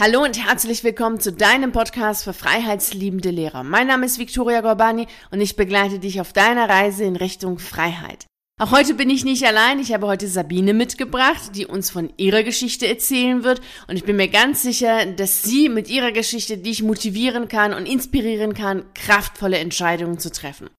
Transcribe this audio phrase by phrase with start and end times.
[0.00, 3.64] Hallo und herzlich willkommen zu deinem Podcast für freiheitsliebende Lehrer.
[3.64, 8.24] Mein Name ist Viktoria Gorbani und ich begleite dich auf deiner Reise in Richtung Freiheit.
[8.60, 9.80] Auch heute bin ich nicht allein.
[9.80, 13.60] Ich habe heute Sabine mitgebracht, die uns von ihrer Geschichte erzählen wird.
[13.88, 17.84] Und ich bin mir ganz sicher, dass sie mit ihrer Geschichte dich motivieren kann und
[17.84, 20.70] inspirieren kann, kraftvolle Entscheidungen zu treffen.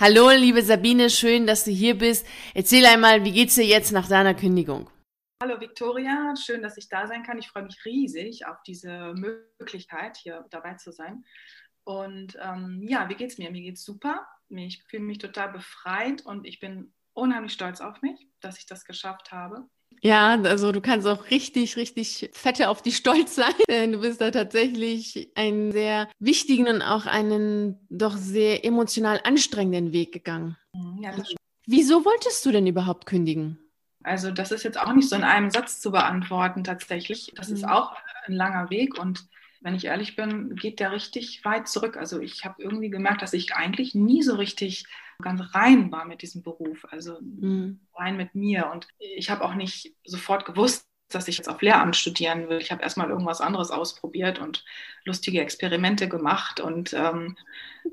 [0.00, 2.24] Hallo, liebe Sabine, schön, dass du hier bist.
[2.54, 4.88] Erzähl einmal, wie geht's dir jetzt nach deiner Kündigung?
[5.42, 7.36] Hallo Viktoria, schön, dass ich da sein kann.
[7.36, 11.24] Ich freue mich riesig auf diese Möglichkeit, hier dabei zu sein.
[11.82, 13.50] Und ähm, ja, wie geht's mir?
[13.50, 14.24] Mir geht's super.
[14.50, 18.84] Ich fühle mich total befreit und ich bin unheimlich stolz auf mich, dass ich das
[18.84, 19.66] geschafft habe.
[20.00, 23.52] Ja, also du kannst auch richtig, richtig fette auf dich stolz sein.
[23.92, 30.12] Du bist da tatsächlich einen sehr wichtigen und auch einen doch sehr emotional anstrengenden Weg
[30.12, 30.56] gegangen.
[31.00, 31.16] Ja,
[31.66, 33.58] Wieso wolltest du denn überhaupt kündigen?
[34.04, 37.32] Also das ist jetzt auch nicht so in einem Satz zu beantworten tatsächlich.
[37.36, 37.56] Das mhm.
[37.56, 37.94] ist auch
[38.26, 39.26] ein langer Weg und
[39.62, 41.96] wenn ich ehrlich bin, geht der richtig weit zurück.
[41.96, 44.86] Also ich habe irgendwie gemerkt, dass ich eigentlich nie so richtig
[45.22, 47.80] ganz rein war mit diesem Beruf, also mhm.
[47.94, 48.70] rein mit mir.
[48.72, 52.58] Und ich habe auch nicht sofort gewusst, dass ich jetzt auf Lehramt studieren will.
[52.58, 54.64] Ich habe erstmal irgendwas anderes ausprobiert und
[55.04, 57.36] lustige Experimente gemacht und ähm,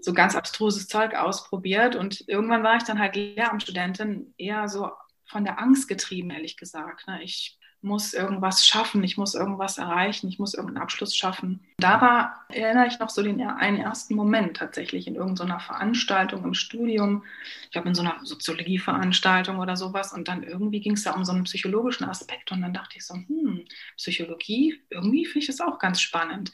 [0.02, 1.96] so ganz abstruses Zeug ausprobiert.
[1.96, 4.90] Und irgendwann war ich dann halt Lehramtsstudentin eher so
[5.30, 7.08] von der Angst getrieben, ehrlich gesagt.
[7.08, 7.24] Ne?
[7.24, 11.62] Ich muss irgendwas schaffen, ich muss irgendwas erreichen, ich muss irgendeinen Abschluss schaffen.
[11.78, 16.54] Da war, erinnere ich noch so den einen ersten Moment tatsächlich in irgendeiner Veranstaltung im
[16.54, 17.24] Studium.
[17.64, 21.24] Ich glaube in so einer Soziologieveranstaltung oder sowas und dann irgendwie ging es da um
[21.24, 23.64] so einen psychologischen Aspekt und dann dachte ich so, hm,
[23.96, 26.52] Psychologie, irgendwie finde ich das auch ganz spannend.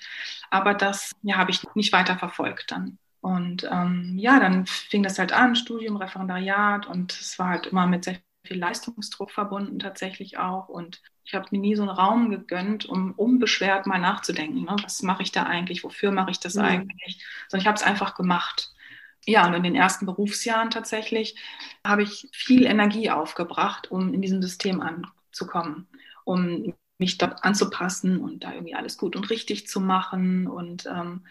[0.52, 3.00] Aber das ja, habe ich nicht weiter verfolgt dann.
[3.22, 7.88] Und ähm, ja, dann fing das halt an, Studium, Referendariat und es war halt immer
[7.88, 10.70] mit sehr viel Leistungsdruck verbunden tatsächlich auch.
[10.70, 14.64] Und ich habe mir nie so einen Raum gegönnt, um unbeschwert mal nachzudenken.
[14.64, 14.76] Ne?
[14.84, 15.84] Was mache ich da eigentlich?
[15.84, 16.64] Wofür mache ich das mhm.
[16.64, 17.24] eigentlich?
[17.48, 18.74] Sondern ich habe es einfach gemacht.
[19.26, 21.36] Ja, und in den ersten Berufsjahren tatsächlich
[21.84, 25.88] habe ich viel Energie aufgebracht, um in diesem System anzukommen,
[26.26, 30.48] um mich dort anzupassen und da irgendwie alles gut und richtig zu machen.
[30.48, 31.26] Und ähm,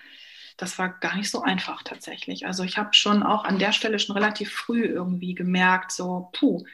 [0.56, 2.47] das war gar nicht so einfach tatsächlich.
[2.47, 6.65] Also ich habe schon auch an der Stelle schon relativ früh irgendwie gemerkt, so, puh,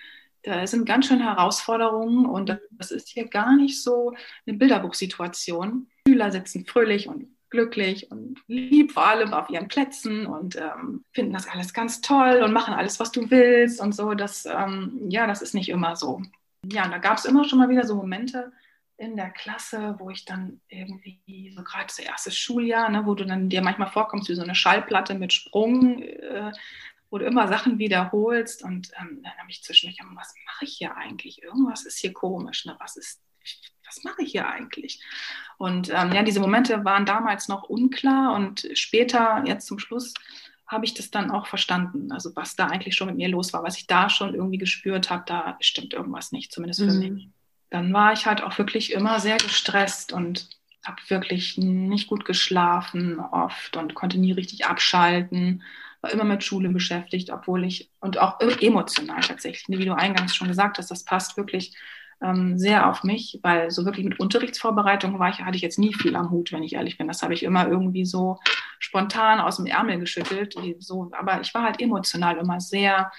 [0.43, 4.15] da sind ganz schön Herausforderungen und das ist hier gar nicht so
[4.47, 5.89] eine Bilderbuchsituation.
[6.07, 11.33] Schüler sitzen fröhlich und glücklich und lieb vor allem auf ihren Plätzen und ähm, finden
[11.33, 14.15] das alles ganz toll und machen alles, was du willst und so.
[14.15, 16.23] Das, ähm, ja, das ist nicht immer so.
[16.65, 18.53] Ja, und da gab es immer schon mal wieder so Momente
[18.97, 23.25] in der Klasse, wo ich dann irgendwie, so gerade das erste Schuljahr, ne, wo du
[23.25, 26.53] dann dir manchmal vorkommst wie so eine Schallplatte mit Sprung, äh,
[27.11, 30.97] wo du immer Sachen wiederholst und ähm, dann habe ich zwischendurch, was mache ich hier
[30.97, 31.43] eigentlich?
[31.43, 32.77] Irgendwas ist hier komisch, ne?
[32.79, 33.21] was ist,
[33.85, 35.03] was mache ich hier eigentlich?
[35.59, 40.15] Und ähm, ja, diese Momente waren damals noch unklar und später, jetzt zum Schluss,
[40.71, 42.13] habe ich das dann auch verstanden.
[42.13, 45.11] Also was da eigentlich schon mit mir los war, was ich da schon irgendwie gespürt
[45.11, 46.99] habe, da stimmt irgendwas nicht, zumindest für mhm.
[47.01, 47.29] mich.
[47.71, 50.49] Dann war ich halt auch wirklich immer sehr gestresst und
[50.85, 55.63] habe wirklich nicht gut geschlafen oft und konnte nie richtig abschalten
[56.01, 60.49] war immer mit Schule beschäftigt, obwohl ich, und auch emotional tatsächlich, wie du eingangs schon
[60.49, 61.77] gesagt hast, das passt wirklich
[62.23, 65.95] ähm, sehr auf mich, weil so wirklich mit Unterrichtsvorbereitung war ich, hatte ich jetzt nie
[65.95, 67.09] viel am Hut, wenn ich ehrlich bin.
[67.09, 68.39] Das habe ich immer irgendwie so
[68.79, 70.55] spontan aus dem Ärmel geschüttelt.
[70.79, 73.11] So, aber ich war halt emotional immer sehr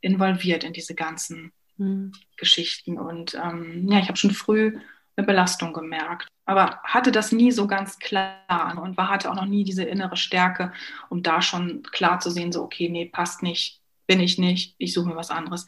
[0.00, 2.12] involviert in diese ganzen mhm.
[2.36, 2.98] Geschichten.
[2.98, 4.78] Und ähm, ja, ich habe schon früh
[5.20, 6.28] eine Belastung gemerkt.
[6.46, 10.16] Aber hatte das nie so ganz klar und war, hatte auch noch nie diese innere
[10.16, 10.72] Stärke,
[11.08, 14.92] um da schon klar zu sehen, so, okay, nee, passt nicht, bin ich nicht, ich
[14.92, 15.66] suche mir was anderes.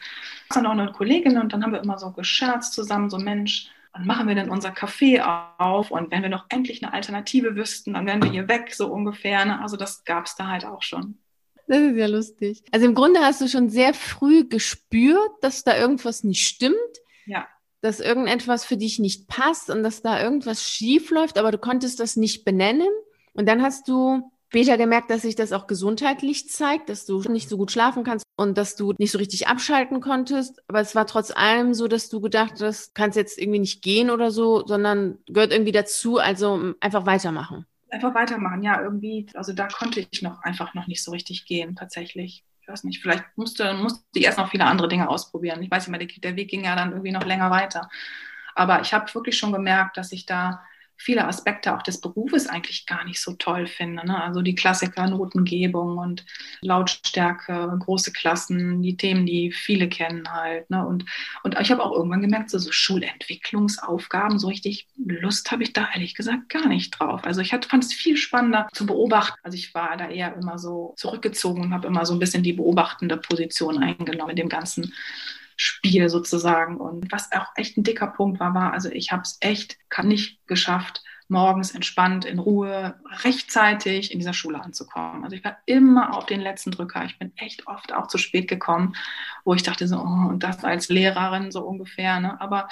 [0.50, 4.06] Dann auch eine Kollegin und dann haben wir immer so gescherzt zusammen, so Mensch, wann
[4.06, 5.22] machen wir denn unser Café
[5.58, 5.90] auf?
[5.90, 9.44] Und wenn wir noch endlich eine Alternative wüssten, dann wären wir hier weg, so ungefähr.
[9.44, 9.60] Ne?
[9.60, 11.18] Also das gab es da halt auch schon.
[11.68, 12.64] Das ist ja lustig.
[12.72, 16.74] Also im Grunde hast du schon sehr früh gespürt, dass da irgendwas nicht stimmt.
[17.24, 17.46] Ja
[17.82, 22.00] dass irgendetwas für dich nicht passt und dass da irgendwas schief läuft, aber du konntest
[22.00, 22.88] das nicht benennen.
[23.34, 27.48] Und dann hast du später gemerkt, dass sich das auch gesundheitlich zeigt, dass du nicht
[27.48, 30.62] so gut schlafen kannst und dass du nicht so richtig abschalten konntest.
[30.68, 34.10] Aber es war trotz allem so, dass du gedacht hast, kannst jetzt irgendwie nicht gehen
[34.10, 37.66] oder so, sondern gehört irgendwie dazu, also einfach weitermachen.
[37.90, 39.26] Einfach weitermachen, ja, irgendwie.
[39.34, 43.02] Also da konnte ich noch einfach noch nicht so richtig gehen, tatsächlich ich weiß nicht,
[43.02, 45.62] vielleicht musste, musste ich erst noch viele andere Dinge ausprobieren.
[45.62, 47.90] Ich weiß nicht der, der Weg ging ja dann irgendwie noch länger weiter.
[48.54, 50.62] Aber ich habe wirklich schon gemerkt, dass ich da
[51.02, 54.06] viele Aspekte auch des Berufes eigentlich gar nicht so toll finde.
[54.06, 54.22] Ne?
[54.22, 56.24] Also die Klassiker, Notengebung und
[56.60, 60.70] Lautstärke, große Klassen, die Themen, die viele kennen halt.
[60.70, 60.86] Ne?
[60.86, 61.04] Und,
[61.42, 65.88] und ich habe auch irgendwann gemerkt, so, so Schulentwicklungsaufgaben, so richtig Lust habe ich da
[65.92, 67.24] ehrlich gesagt gar nicht drauf.
[67.24, 69.38] Also ich fand es viel spannender zu beobachten.
[69.42, 72.52] Also ich war da eher immer so zurückgezogen und habe immer so ein bisschen die
[72.52, 74.92] beobachtende Position eingenommen in dem ganzen
[75.56, 76.76] Spiel sozusagen.
[76.78, 80.46] Und was auch echt ein dicker Punkt war, war, also ich habe es echt nicht
[80.46, 81.02] geschafft,
[81.32, 82.94] morgens entspannt, in Ruhe,
[83.24, 85.24] rechtzeitig in dieser Schule anzukommen.
[85.24, 87.04] Also ich war immer auf den letzten Drücker.
[87.06, 88.94] Ich bin echt oft auch zu spät gekommen,
[89.44, 92.20] wo ich dachte so, oh, und das als Lehrerin so ungefähr.
[92.20, 92.40] Ne?
[92.40, 92.68] Aber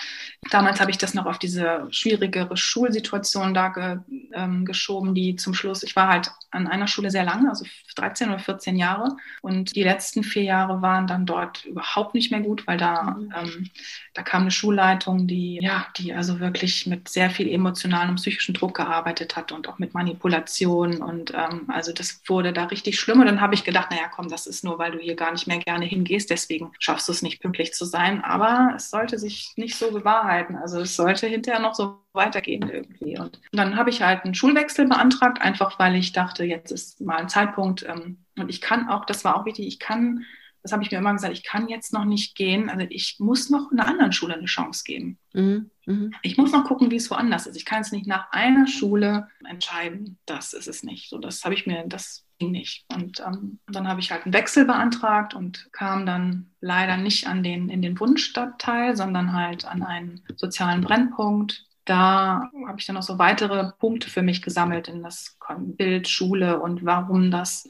[0.50, 3.98] damals habe ich das noch auf diese schwierigere Schulsituation da ge,
[4.32, 8.28] ähm, geschoben, die zum Schluss, ich war halt an einer Schule sehr lange, also 13
[8.28, 9.16] oder 14 Jahre.
[9.40, 13.32] Und die letzten vier Jahre waren dann dort überhaupt nicht mehr gut, weil da, mhm.
[13.36, 13.70] ähm,
[14.14, 18.54] da kam eine Schulleitung, die, ja, die also wirklich mit sehr viel emotionalem und psychischen
[18.54, 21.02] Druck gearbeitet hat und auch mit Manipulation.
[21.02, 23.20] Und ähm, also das wurde da richtig schlimm.
[23.20, 25.46] Und dann habe ich gedacht, naja, komm, das ist nur, weil du hier gar nicht
[25.46, 28.24] mehr gerne hingehst, deswegen schaffst du es nicht pünktlich zu sein.
[28.24, 30.56] Aber es sollte sich nicht so bewahrheiten.
[30.56, 33.18] Also es sollte hinterher noch so weitergehen irgendwie.
[33.18, 37.18] Und dann habe ich halt einen Schulwechsel beantragt, einfach weil ich dachte, jetzt ist mal
[37.18, 37.84] ein Zeitpunkt.
[37.88, 40.24] Ähm, und ich kann auch, das war auch wichtig, ich kann,
[40.62, 42.68] das habe ich mir immer gesagt, ich kann jetzt noch nicht gehen.
[42.68, 45.18] Also ich muss noch einer anderen Schule eine Chance geben.
[45.32, 45.70] Mhm.
[45.86, 46.14] Mhm.
[46.22, 47.56] Ich muss noch gucken, wie es woanders ist.
[47.56, 50.18] Ich kann es nicht nach einer Schule entscheiden.
[50.26, 51.08] Das ist es nicht.
[51.08, 52.84] So, das habe ich mir, das ging nicht.
[52.92, 57.42] Und ähm, dann habe ich halt einen Wechsel beantragt und kam dann leider nicht an
[57.42, 63.02] den, in den Wunschstadtteil, sondern halt an einen sozialen Brennpunkt da habe ich dann noch
[63.02, 67.68] so weitere Punkte für mich gesammelt in das Bild Schule und warum das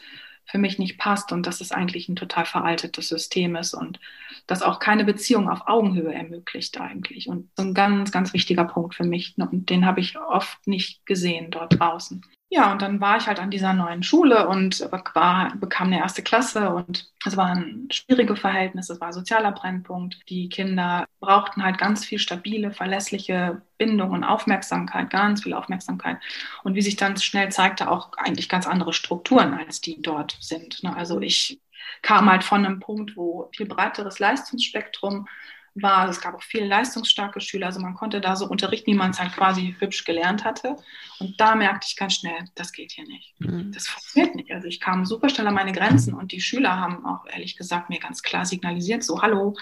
[0.50, 4.00] für mich nicht passt und dass es eigentlich ein total veraltetes System ist und
[4.46, 7.28] das auch keine Beziehung auf Augenhöhe ermöglicht eigentlich.
[7.28, 9.34] Und so ein ganz, ganz wichtiger Punkt für mich.
[9.36, 12.24] Und den habe ich oft nicht gesehen dort draußen.
[12.52, 16.22] Ja, und dann war ich halt an dieser neuen Schule und war, bekam eine erste
[16.24, 20.18] Klasse und es waren schwierige Verhältnisse, es war sozialer Brennpunkt.
[20.28, 26.18] Die Kinder brauchten halt ganz viel stabile, verlässliche Bindung und Aufmerksamkeit, ganz viel Aufmerksamkeit.
[26.64, 30.82] Und wie sich dann schnell zeigte, auch eigentlich ganz andere Strukturen, als die dort sind.
[30.82, 30.94] Ne?
[30.96, 31.60] Also ich
[32.02, 35.28] kam halt von einem Punkt, wo viel breiteres Leistungsspektrum
[35.74, 36.08] war.
[36.08, 39.20] Es gab auch viele leistungsstarke Schüler, also man konnte da so unterrichten, wie man es
[39.20, 40.76] halt quasi hübsch gelernt hatte.
[41.18, 43.34] Und da merkte ich ganz schnell, das geht hier nicht.
[43.40, 43.72] Mhm.
[43.72, 44.50] Das funktioniert nicht.
[44.52, 47.90] Also ich kam super schnell an meine Grenzen und die Schüler haben auch ehrlich gesagt
[47.90, 49.56] mir ganz klar signalisiert, so, hallo,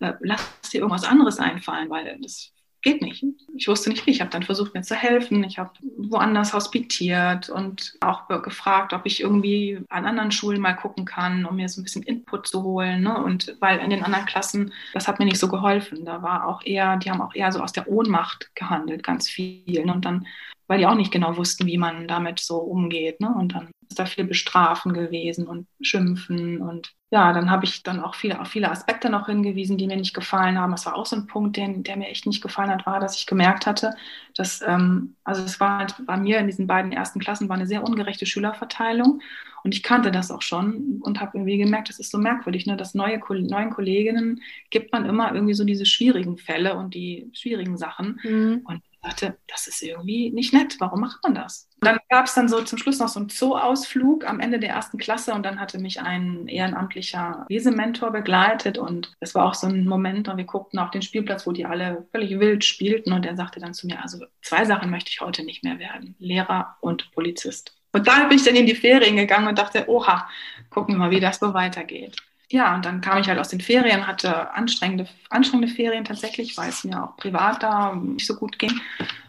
[0.00, 3.24] äh, lass dir irgendwas anderes einfallen, weil das geht nicht.
[3.54, 4.10] Ich wusste nicht wie.
[4.10, 5.44] Ich habe dann versucht, mir zu helfen.
[5.44, 11.04] Ich habe woanders hospitiert und auch gefragt, ob ich irgendwie an anderen Schulen mal gucken
[11.04, 13.02] kann, um mir so ein bisschen Input zu holen.
[13.02, 13.22] Ne?
[13.22, 16.04] Und weil in den anderen Klassen, das hat mir nicht so geholfen.
[16.04, 19.84] Da war auch eher, die haben auch eher so aus der Ohnmacht gehandelt, ganz viel.
[19.84, 19.92] Ne?
[19.92, 20.26] Und dann,
[20.66, 23.20] weil die auch nicht genau wussten, wie man damit so umgeht.
[23.20, 23.34] Ne?
[23.34, 23.68] Und dann
[23.98, 28.46] da viel Bestrafen gewesen und Schimpfen und ja, dann habe ich dann auch viele, auf
[28.46, 30.70] viele Aspekte noch hingewiesen, die mir nicht gefallen haben.
[30.70, 33.16] Das war auch so ein Punkt, den, der mir echt nicht gefallen hat, war, dass
[33.16, 33.94] ich gemerkt hatte,
[34.36, 37.66] dass, ähm, also es war halt bei mir in diesen beiden ersten Klassen war eine
[37.66, 39.20] sehr ungerechte Schülerverteilung
[39.64, 42.76] und ich kannte das auch schon und habe irgendwie gemerkt, das ist so merkwürdig, ne,
[42.76, 44.40] dass neue neuen Kolleginnen
[44.70, 48.60] gibt man immer irgendwie so diese schwierigen Fälle und die schwierigen Sachen mhm.
[48.64, 50.76] und dachte, das ist irgendwie nicht nett.
[50.78, 51.68] Warum macht man das?
[51.80, 54.98] Dann gab es dann so zum Schluss noch so einen Zoo-Ausflug am Ende der ersten
[54.98, 59.86] Klasse und dann hatte mich ein ehrenamtlicher Lesementor begleitet und es war auch so ein
[59.86, 63.36] Moment und wir guckten auf den Spielplatz, wo die alle völlig wild spielten und er
[63.36, 67.10] sagte dann zu mir, also zwei Sachen möchte ich heute nicht mehr werden, Lehrer und
[67.12, 67.76] Polizist.
[67.92, 70.28] Und da bin ich dann in die Ferien gegangen und dachte, oha,
[70.68, 72.16] gucken wir mal, wie das so weitergeht
[72.50, 76.68] ja, und dann kam ich halt aus den Ferien, hatte anstrengende, anstrengende Ferien tatsächlich, weil
[76.70, 78.72] es mir auch privat da nicht so gut ging.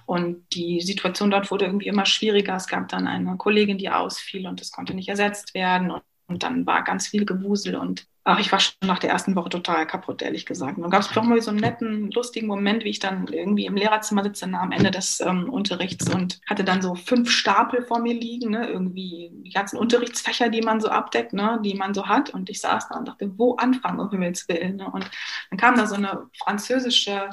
[0.08, 2.56] Und die Situation dort wurde irgendwie immer schwieriger.
[2.56, 5.92] Es gab dann eine Kollegin, die ausfiel und das konnte nicht ersetzt werden.
[5.92, 9.36] Und, und dann war ganz viel Gewusel und Ach, ich war schon nach der ersten
[9.36, 10.78] Woche total kaputt, ehrlich gesagt.
[10.78, 13.66] Und dann gab es doch mal so einen netten, lustigen Moment, wie ich dann irgendwie
[13.66, 18.00] im Lehrerzimmer sitze am Ende des ähm, Unterrichts und hatte dann so fünf Stapel vor
[18.00, 18.68] mir liegen, ne?
[18.68, 21.60] irgendwie die ganzen Unterrichtsfächer, die man so abdeckt, ne?
[21.66, 22.30] die man so hat.
[22.30, 24.76] Und ich saß da und dachte, wo anfangen, um Himmels Willen.
[24.76, 24.92] Ne?
[24.92, 25.10] Und
[25.50, 27.28] dann kam da so eine französische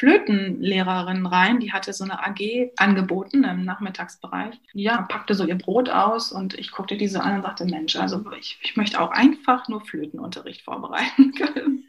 [0.00, 4.58] Flötenlehrerin rein, die hatte so eine AG angeboten im Nachmittagsbereich.
[4.72, 8.24] Ja, packte so ihr Brot aus und ich guckte diese an und sagte, Mensch, also
[8.38, 11.84] ich, ich möchte auch einfach nur Flötenunterricht vorbereiten können.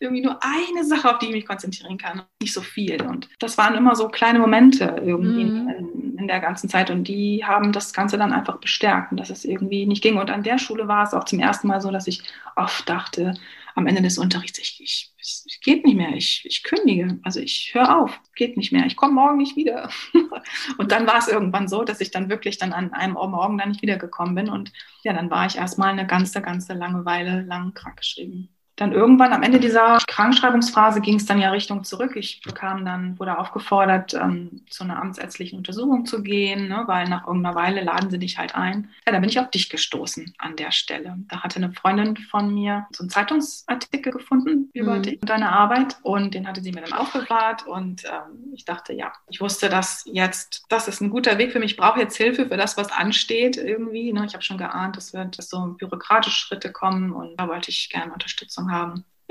[0.00, 3.02] irgendwie nur eine Sache, auf die ich mich konzentrieren kann, nicht so viel.
[3.02, 5.68] Und das waren immer so kleine Momente irgendwie mhm.
[5.68, 9.20] in, in, in der ganzen Zeit und die haben das Ganze dann einfach bestärkt und
[9.20, 10.16] dass es irgendwie nicht ging.
[10.16, 12.22] Und an der Schule war es auch zum ersten Mal so, dass ich
[12.56, 13.34] oft dachte,
[13.74, 17.70] am Ende des Unterrichts, ich, ich, es geht nicht mehr, ich, ich kündige, also ich
[17.74, 19.90] höre auf, geht nicht mehr, ich komme morgen nicht wieder.
[20.78, 23.70] und dann war es irgendwann so, dass ich dann wirklich dann an einem Morgen dann
[23.70, 27.74] nicht wiedergekommen bin und ja, dann war ich erstmal eine ganze, ganze lange Weile lang
[27.74, 28.48] krankgeschrieben
[28.82, 32.16] dann irgendwann am Ende dieser Krankschreibungsphase ging es dann ja Richtung zurück.
[32.16, 37.26] Ich bekam dann, wurde aufgefordert, ähm, zu einer amtsärztlichen Untersuchung zu gehen, ne, weil nach
[37.26, 38.90] irgendeiner Weile laden sie dich halt ein.
[39.06, 41.16] Ja, da bin ich auf dich gestoßen an der Stelle.
[41.28, 45.02] Da hatte eine Freundin von mir so einen Zeitungsartikel gefunden über mhm.
[45.02, 48.92] dich und deine Arbeit und den hatte sie mir dann aufbewahrt und ähm, ich dachte,
[48.92, 52.16] ja, ich wusste, dass jetzt, das ist ein guter Weg für mich, ich brauche jetzt
[52.16, 54.12] Hilfe für das, was ansteht irgendwie.
[54.12, 54.24] Ne?
[54.26, 57.88] Ich habe schon geahnt, es wird dass so bürokratische Schritte kommen und da wollte ich
[57.90, 58.71] gerne Unterstützung haben.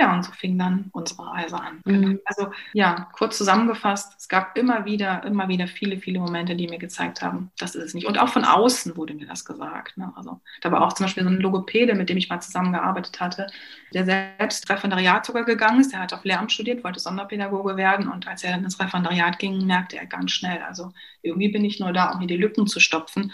[0.02, 1.80] Ja, und so fing dann unsere Reise an.
[1.86, 2.20] Mhm.
[2.26, 6.80] Also ja, kurz zusammengefasst, es gab immer wieder, immer wieder viele, viele Momente, die mir
[6.80, 8.08] gezeigt haben, das ist es nicht.
[8.08, 9.98] Und auch von außen wurde mir das gesagt.
[9.98, 10.12] Ne?
[10.16, 13.46] Also da war auch zum Beispiel so ein Logopäde, mit dem ich mal zusammengearbeitet hatte,
[13.94, 15.92] der selbst Referendariat sogar gegangen ist.
[15.92, 19.68] Der hat auf Lehramt studiert, wollte Sonderpädagoge werden und als er dann ins Referendariat ging,
[19.68, 22.80] merkte er ganz schnell, also irgendwie bin ich nur da, um mir die Lücken zu
[22.80, 23.32] stopfen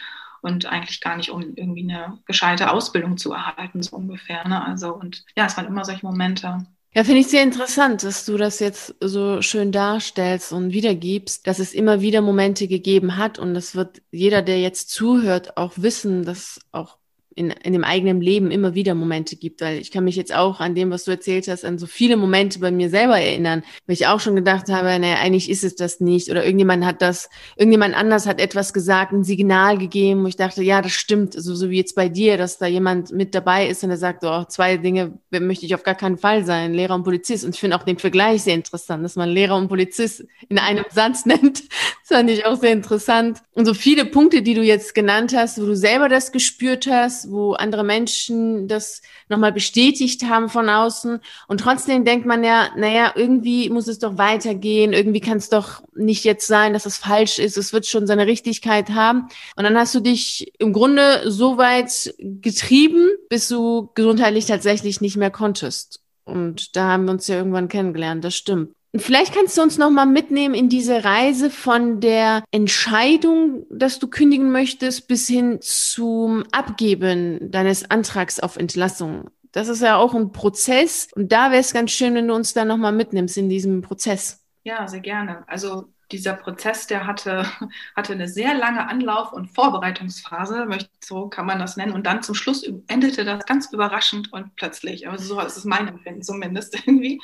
[0.47, 4.47] und eigentlich gar nicht, um irgendwie eine gescheite Ausbildung zu erhalten, so ungefähr.
[4.47, 4.63] Ne?
[4.63, 6.65] Also und ja, es waren immer solche Momente.
[6.93, 11.59] Ja, finde ich sehr interessant, dass du das jetzt so schön darstellst und wiedergibst, dass
[11.59, 16.25] es immer wieder Momente gegeben hat und das wird jeder, der jetzt zuhört, auch wissen,
[16.25, 16.97] dass auch
[17.37, 20.59] in, in dem eigenen Leben immer wieder Momente gibt, weil ich kann mich jetzt auch
[20.59, 23.93] an dem, was du erzählt hast, an so viele Momente bei mir selber erinnern, weil
[23.93, 26.31] ich auch schon gedacht habe, naja, eigentlich ist es das nicht.
[26.31, 30.63] Oder irgendjemand hat das, irgendjemand anders hat etwas gesagt, ein Signal gegeben, wo ich dachte,
[30.63, 33.83] ja, das stimmt, also so wie jetzt bei dir, dass da jemand mit dabei ist
[33.83, 37.03] und er sagt, oh, zwei Dinge möchte ich auf gar keinen Fall sein, Lehrer und
[37.03, 37.45] Polizist.
[37.45, 40.85] Und ich finde auch den Vergleich sehr interessant, dass man Lehrer und Polizist in einem
[40.89, 43.43] Satz nennt, das fand ich auch sehr interessant.
[43.53, 47.26] Und so viele Punkte, die du jetzt genannt hast, wo du selber das gespürt hast,
[47.29, 51.19] wo andere Menschen das nochmal bestätigt haben von außen.
[51.47, 55.81] Und trotzdem denkt man ja, naja, irgendwie muss es doch weitergehen, irgendwie kann es doch
[55.95, 59.27] nicht jetzt sein, dass es falsch ist, es wird schon seine Richtigkeit haben.
[59.55, 65.17] Und dann hast du dich im Grunde so weit getrieben, bis du gesundheitlich tatsächlich nicht
[65.17, 66.01] mehr konntest.
[66.25, 68.76] Und da haben wir uns ja irgendwann kennengelernt, das stimmt.
[68.95, 74.07] Vielleicht kannst du uns noch mal mitnehmen in diese Reise von der Entscheidung, dass du
[74.07, 79.29] kündigen möchtest, bis hin zum Abgeben deines Antrags auf Entlassung.
[79.51, 82.53] Das ist ja auch ein Prozess und da wäre es ganz schön, wenn du uns
[82.53, 84.43] da noch mal mitnimmst in diesem Prozess.
[84.63, 85.43] Ja, sehr gerne.
[85.47, 87.45] Also dieser Prozess, der hatte,
[87.95, 90.67] hatte eine sehr lange Anlauf- und Vorbereitungsphase,
[91.03, 91.93] so kann man das nennen.
[91.93, 95.07] Und dann zum Schluss endete das ganz überraschend und plötzlich.
[95.07, 97.19] Aber so ist es mein Empfinden zumindest irgendwie.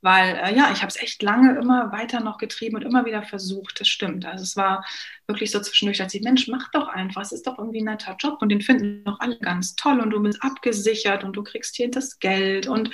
[0.00, 3.22] Weil äh, ja, ich habe es echt lange immer weiter noch getrieben und immer wieder
[3.22, 3.80] versucht.
[3.80, 4.24] Das stimmt.
[4.24, 4.84] Also es war
[5.26, 8.16] wirklich so zwischendurch, als ich, Mensch, mach doch einfach, es ist doch irgendwie ein netter
[8.18, 11.76] Job und den finden doch alle ganz toll und du bist abgesichert und du kriegst
[11.76, 12.90] hier das Geld und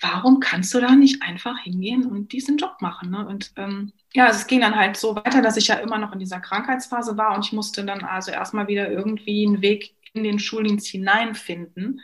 [0.00, 3.10] warum kannst du da nicht einfach hingehen und diesen Job machen?
[3.10, 3.26] Ne?
[3.26, 6.12] Und ähm, ja, also es ging dann halt so weiter, dass ich ja immer noch
[6.12, 10.24] in dieser Krankheitsphase war und ich musste dann also erstmal wieder irgendwie einen Weg in
[10.24, 12.00] den Schuldienst hineinfinden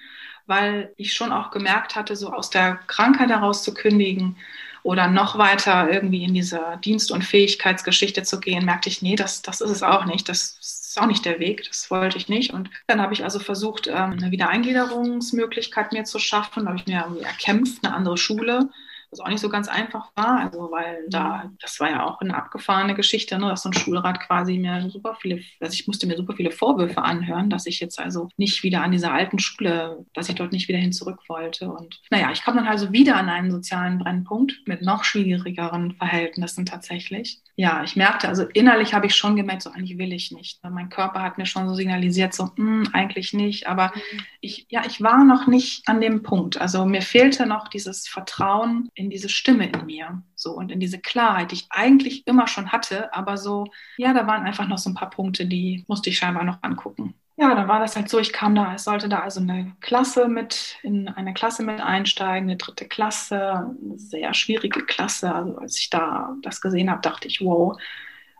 [0.48, 4.36] weil ich schon auch gemerkt hatte, so aus der Krankheit heraus zu kündigen
[4.82, 9.42] oder noch weiter irgendwie in diese Dienst- und Fähigkeitsgeschichte zu gehen, merkte ich, nee, das,
[9.42, 10.28] das ist es auch nicht.
[10.28, 12.52] Das ist auch nicht der Weg, das wollte ich nicht.
[12.52, 16.64] Und dann habe ich also versucht, ähm, eine Wiedereingliederungsmöglichkeit mir zu schaffen.
[16.64, 18.70] Da habe ich mir irgendwie erkämpft, eine andere Schule
[19.10, 21.56] was auch nicht so ganz einfach war, also weil da, mhm.
[21.60, 25.16] das war ja auch eine abgefahrene Geschichte, ne, dass so ein Schulrat quasi mir super
[25.20, 28.82] viele, also ich musste mir super viele Vorwürfe anhören, dass ich jetzt also nicht wieder
[28.82, 31.70] an dieser alten Schule, dass ich dort nicht wieder hin zurück wollte.
[31.70, 36.66] Und naja, ich kam dann also wieder an einen sozialen Brennpunkt mit noch schwierigeren Verhältnissen
[36.66, 37.40] tatsächlich.
[37.56, 40.60] Ja, ich merkte, also innerlich habe ich schon gemerkt, so eigentlich will ich nicht.
[40.62, 43.66] Mein Körper hat mir schon so signalisiert, so hm, eigentlich nicht.
[43.66, 44.20] Aber mhm.
[44.40, 46.60] ich, ja, ich war noch nicht an dem Punkt.
[46.60, 50.98] Also mir fehlte noch dieses Vertrauen in diese Stimme in mir, so und in diese
[50.98, 54.90] Klarheit, die ich eigentlich immer schon hatte, aber so, ja, da waren einfach noch so
[54.90, 57.14] ein paar Punkte, die musste ich scheinbar noch angucken.
[57.36, 60.26] Ja, dann war das halt so, ich kam da, es sollte da also eine Klasse
[60.26, 65.32] mit, in eine Klasse mit einsteigen, eine dritte Klasse, eine sehr schwierige Klasse.
[65.32, 67.78] Also als ich da das gesehen habe, dachte ich, wow,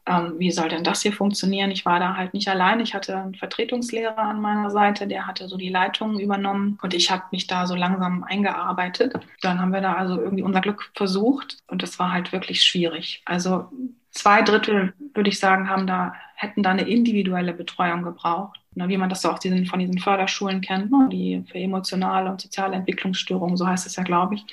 [0.09, 1.71] ähm, wie soll denn das hier funktionieren?
[1.71, 2.81] Ich war da halt nicht allein.
[2.81, 7.11] Ich hatte einen Vertretungslehrer an meiner Seite, der hatte so die Leitung übernommen und ich
[7.11, 9.15] habe mich da so langsam eingearbeitet.
[9.43, 13.23] Dann haben wir da also irgendwie unser Glück versucht und das war halt wirklich schwierig.
[13.27, 13.71] Also
[14.11, 18.59] zwei Drittel, würde ich sagen, haben da, hätten da eine individuelle Betreuung gebraucht.
[18.75, 21.09] wie man das so auch von diesen Förderschulen kennt, ne?
[21.13, 24.47] die für emotionale und soziale Entwicklungsstörungen, so heißt es ja, glaube ich.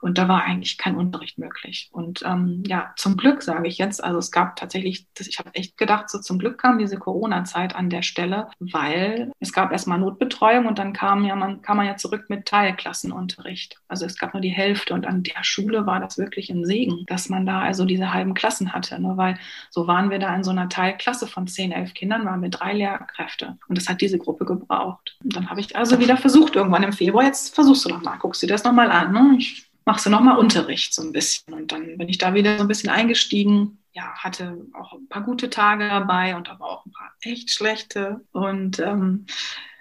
[0.00, 1.88] Und da war eigentlich kein Unterricht möglich.
[1.92, 5.76] Und ähm, ja, zum Glück sage ich jetzt, also es gab tatsächlich, ich habe echt
[5.76, 10.66] gedacht, so zum Glück kam diese Corona-Zeit an der Stelle, weil es gab erstmal Notbetreuung
[10.66, 13.78] und dann kam ja man, kam man ja zurück mit Teilklassenunterricht.
[13.88, 17.04] Also es gab nur die Hälfte und an der Schule war das wirklich ein Segen,
[17.06, 19.00] dass man da also diese halben Klassen hatte.
[19.00, 19.16] Nur ne?
[19.16, 19.38] weil
[19.70, 22.72] so waren wir da in so einer Teilklasse von zehn, elf Kindern, waren wir drei
[22.72, 23.58] Lehrkräfte.
[23.68, 25.16] Und das hat diese Gruppe gebraucht.
[25.22, 28.16] Und dann habe ich also wieder versucht, irgendwann im Februar, jetzt versuchst du doch mal,
[28.16, 29.12] guckst du dir das nochmal an.
[29.12, 29.36] Ne?
[29.38, 31.54] Ich machst du nochmal Unterricht so ein bisschen.
[31.54, 33.78] Und dann bin ich da wieder so ein bisschen eingestiegen.
[33.92, 38.20] Ja, hatte auch ein paar gute Tage dabei und aber auch ein paar echt schlechte.
[38.32, 39.24] Und ähm,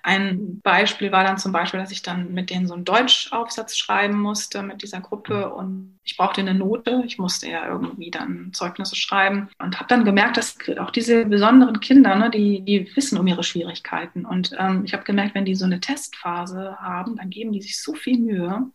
[0.03, 4.21] ein Beispiel war dann zum Beispiel, dass ich dann mit denen so einen Deutschaufsatz schreiben
[4.21, 7.01] musste mit dieser Gruppe und ich brauchte eine Note.
[7.07, 11.79] Ich musste ja irgendwie dann Zeugnisse schreiben und habe dann gemerkt, dass auch diese besonderen
[11.79, 14.25] Kinder, ne, die, die wissen um ihre Schwierigkeiten.
[14.25, 17.81] Und ähm, ich habe gemerkt, wenn die so eine Testphase haben, dann geben die sich
[17.81, 18.71] so viel Mühe.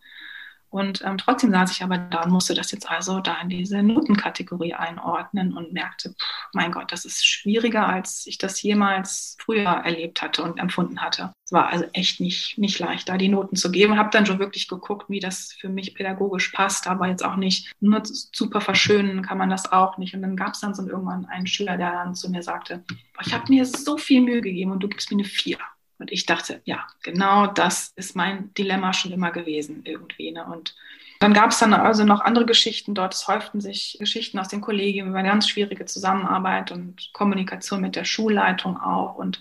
[0.71, 3.83] Und ähm, trotzdem saß ich aber da und musste das jetzt also da in diese
[3.83, 9.69] Notenkategorie einordnen und merkte, pff, mein Gott, das ist schwieriger, als ich das jemals früher
[9.69, 11.33] erlebt hatte und empfunden hatte.
[11.45, 13.97] Es war also echt nicht, nicht leicht, da die Noten zu geben.
[13.97, 17.73] Habe dann schon wirklich geguckt, wie das für mich pädagogisch passt, aber jetzt auch nicht
[17.81, 20.15] nur super verschönen kann man das auch nicht.
[20.15, 22.85] Und dann gab es dann so irgendwann einen Schüler, der dann zu mir sagte,
[23.25, 25.57] ich habe mir so viel Mühe gegeben und du gibst mir eine Vier.
[26.01, 30.31] Und ich dachte, ja, genau das ist mein Dilemma schon immer gewesen irgendwie.
[30.31, 30.45] Ne?
[30.45, 30.75] Und
[31.19, 32.95] dann gab es dann also noch andere Geschichten.
[32.95, 38.05] Dort häuften sich Geschichten aus dem Kollegium über ganz schwierige Zusammenarbeit und Kommunikation mit der
[38.05, 39.15] Schulleitung auch.
[39.15, 39.39] Und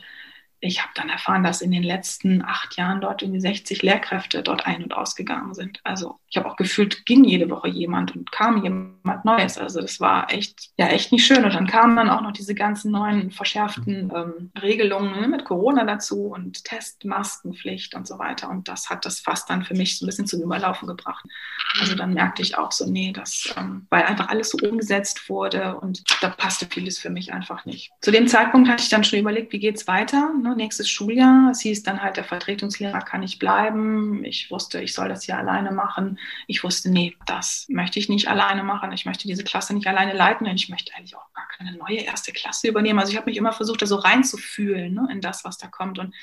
[0.60, 4.66] ich habe dann erfahren, dass in den letzten acht Jahren dort irgendwie 60 Lehrkräfte dort
[4.66, 5.80] ein- und ausgegangen sind.
[5.82, 9.58] Also ich habe auch gefühlt, ging jede Woche jemand und kam jemand Neues.
[9.58, 11.44] Also das war echt, ja, echt nicht schön.
[11.44, 15.84] Und dann kamen dann auch noch diese ganzen neuen verschärften ähm, Regelungen ne, mit Corona
[15.84, 18.48] dazu und Testmaskenpflicht und so weiter.
[18.48, 21.24] Und das hat das fast dann für mich so ein bisschen zum Überlaufen gebracht.
[21.80, 25.76] Also dann merkte ich auch so, nee, das, ähm, weil einfach alles so umgesetzt wurde
[25.78, 27.90] und da passte vieles für mich einfach nicht.
[28.02, 30.32] Zu dem Zeitpunkt hatte ich dann schon überlegt, wie geht's weiter?
[30.40, 30.54] Ne?
[30.54, 31.50] nächstes Schuljahr.
[31.50, 34.24] Es hieß dann halt, der Vertretungslehrer kann nicht bleiben.
[34.24, 36.19] Ich wusste, ich soll das hier alleine machen.
[36.46, 38.92] Ich wusste, nee, das möchte ich nicht alleine machen.
[38.92, 42.00] Ich möchte diese Klasse nicht alleine leiten und ich möchte eigentlich auch gar keine neue
[42.00, 42.98] erste Klasse übernehmen.
[42.98, 45.98] Also ich habe mich immer versucht, da so reinzufühlen ne, in das, was da kommt
[45.98, 46.14] und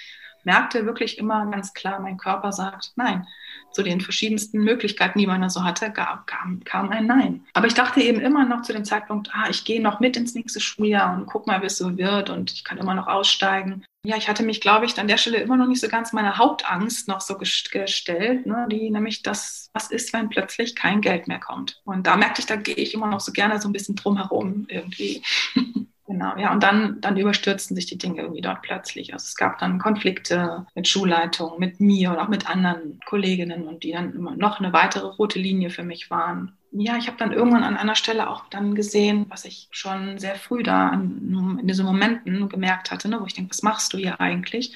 [0.48, 3.28] merkte wirklich immer ganz klar, mein Körper sagt Nein.
[3.72, 7.46] Zu den verschiedensten Möglichkeiten, die man da so hatte, kam, kam ein Nein.
[7.54, 10.34] Aber ich dachte eben immer noch zu dem Zeitpunkt, ah, ich gehe noch mit ins
[10.34, 13.84] nächste Schuljahr und guck mal, wie es so wird und ich kann immer noch aussteigen
[14.08, 16.38] ja, ich hatte mich, glaube ich, an der Stelle immer noch nicht so ganz meiner
[16.38, 21.42] Hauptangst noch so gestellt, ne, die nämlich das, was ist, wenn plötzlich kein Geld mehr
[21.42, 21.82] kommt.
[21.84, 24.16] Und da merkte ich, da gehe ich immer noch so gerne so ein bisschen drum
[24.16, 25.24] herum irgendwie.
[26.08, 29.14] Genau, ja, und dann, dann überstürzten sich die Dinge irgendwie dort plötzlich.
[29.14, 33.84] Also es gab dann Konflikte mit Schulleitung, mit mir und auch mit anderen Kolleginnen und
[33.84, 37.32] die dann immer noch eine weitere rote Linie für mich waren ja, ich habe dann
[37.32, 41.68] irgendwann an einer Stelle auch dann gesehen, was ich schon sehr früh da an, in
[41.68, 44.76] diesen Momenten gemerkt hatte, ne, wo ich denke, was machst du hier eigentlich?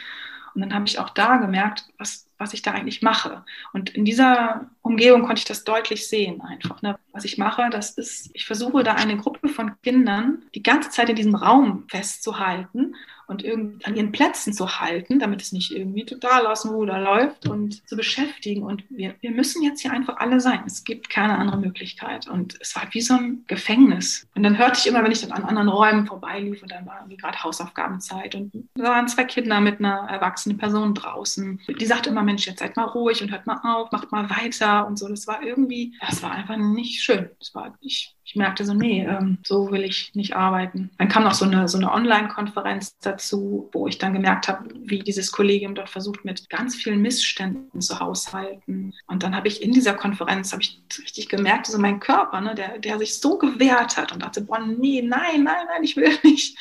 [0.53, 3.45] Und dann habe ich auch da gemerkt, was, was ich da eigentlich mache.
[3.71, 6.81] Und in dieser Umgebung konnte ich das deutlich sehen einfach.
[6.81, 6.97] Ne?
[7.13, 11.09] Was ich mache, das ist, ich versuche da eine Gruppe von Kindern die ganze Zeit
[11.09, 12.95] in diesem Raum festzuhalten
[13.31, 16.99] und irgendwie an ihren Plätzen zu halten, damit es nicht irgendwie total aus dem Ruder
[16.99, 18.63] läuft und zu beschäftigen.
[18.63, 20.61] Und wir, wir müssen jetzt hier einfach alle sein.
[20.67, 22.27] Es gibt keine andere Möglichkeit.
[22.27, 24.27] Und es war wie so ein Gefängnis.
[24.35, 26.97] Und dann hörte ich immer, wenn ich dann an anderen Räumen vorbeilief und dann war
[26.99, 31.61] irgendwie gerade Hausaufgabenzeit und da waren zwei Kinder mit einer erwachsenen Person draußen.
[31.79, 34.85] Die sagte immer, Mensch, jetzt seid mal ruhig und hört mal auf, macht mal weiter
[34.85, 35.07] und so.
[35.07, 37.29] Das war irgendwie, das war einfach nicht schön.
[37.39, 40.89] Das war, ich ich merkte so, nee, ähm, so will ich nicht arbeiten.
[40.97, 44.99] Dann kam noch so eine, so eine Online-Konferenz dazu, wo ich dann gemerkt habe, wie
[44.99, 48.93] dieses Kollegium dort versucht, mit ganz vielen Missständen zu haushalten.
[49.07, 52.55] Und dann habe ich in dieser Konferenz, habe ich richtig gemerkt, so mein Körper, ne,
[52.55, 56.17] der, der sich so gewehrt hat und dachte, boah, nee, nein, nein, nein, ich will
[56.23, 56.57] nicht.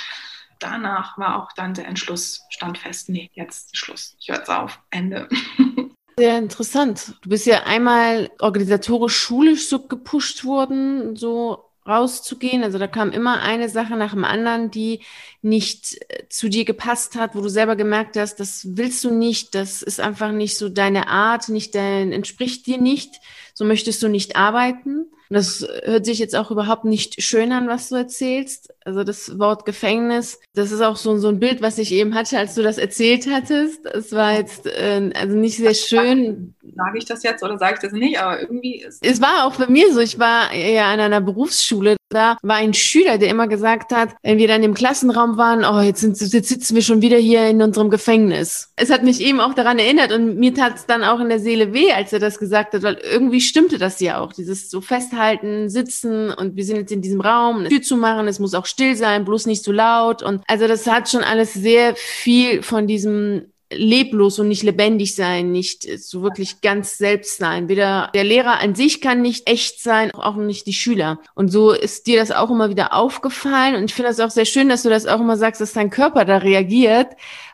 [0.58, 5.28] Danach war auch dann der Entschluss, stand fest, nee, jetzt Schluss, ich höre auf, Ende.
[6.18, 7.14] Sehr interessant.
[7.22, 12.62] Du bist ja einmal organisatorisch schulisch so gepusht worden, so rauszugehen.
[12.62, 15.00] Also da kam immer eine Sache nach dem anderen, die
[15.42, 19.54] nicht äh, zu dir gepasst hat, wo du selber gemerkt hast, das willst du nicht,
[19.54, 23.14] das ist einfach nicht so deine Art, nicht dein, entspricht dir nicht,
[23.60, 25.04] so möchtest du nicht arbeiten.
[25.28, 28.72] Das hört sich jetzt auch überhaupt nicht schön an, was du erzählst.
[28.86, 32.38] Also das Wort Gefängnis, das ist auch so, so ein Bild, was ich eben hatte,
[32.38, 33.84] als du das erzählt hattest.
[33.84, 36.54] Es war jetzt äh, also nicht sehr schön.
[36.74, 38.18] Sage ich das jetzt oder sage ich das nicht?
[38.18, 40.00] Aber irgendwie ist es war auch bei mir so.
[40.00, 44.38] Ich war ja an einer Berufsschule Da war ein Schüler, der immer gesagt hat, wenn
[44.38, 47.62] wir dann im Klassenraum waren, oh, jetzt, sind, jetzt sitzen wir schon wieder hier in
[47.62, 48.72] unserem Gefängnis.
[48.74, 51.38] Es hat mich eben auch daran erinnert und mir tat es dann auch in der
[51.38, 54.32] Seele weh, als er das gesagt hat, weil irgendwie stimmte das ja auch.
[54.32, 58.26] Dieses so festhalten, sitzen und wir sind jetzt in diesem Raum, eine Tür zu machen,
[58.26, 60.22] es muss auch still sein, bloß nicht zu laut.
[60.22, 65.52] Und also das hat schon alles sehr viel von diesem leblos und nicht lebendig sein,
[65.52, 67.68] nicht so wirklich ganz selbst sein.
[67.68, 71.20] Weder der Lehrer an sich kann nicht echt sein, auch nicht die Schüler.
[71.34, 73.76] Und so ist dir das auch immer wieder aufgefallen.
[73.76, 75.90] Und ich finde das auch sehr schön, dass du das auch immer sagst, dass dein
[75.90, 77.08] Körper da reagiert.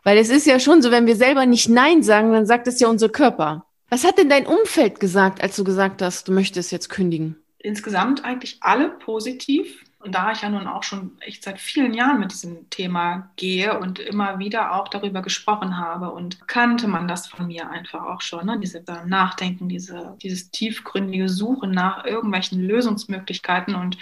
[0.05, 2.81] Weil es ist ja schon so, wenn wir selber nicht Nein sagen, dann sagt es
[2.81, 3.67] ja unser Körper.
[3.89, 7.37] Was hat denn dein Umfeld gesagt, als du gesagt hast, du möchtest jetzt kündigen?
[7.59, 9.85] Insgesamt eigentlich alle positiv.
[10.07, 13.77] Und da ich ja nun auch schon echt seit vielen Jahren mit diesem Thema gehe
[13.77, 18.21] und immer wieder auch darüber gesprochen habe und kannte man das von mir einfach auch
[18.21, 18.57] schon, ne?
[18.61, 23.99] diese Nachdenken, diese, dieses tiefgründige Suchen nach irgendwelchen Lösungsmöglichkeiten und,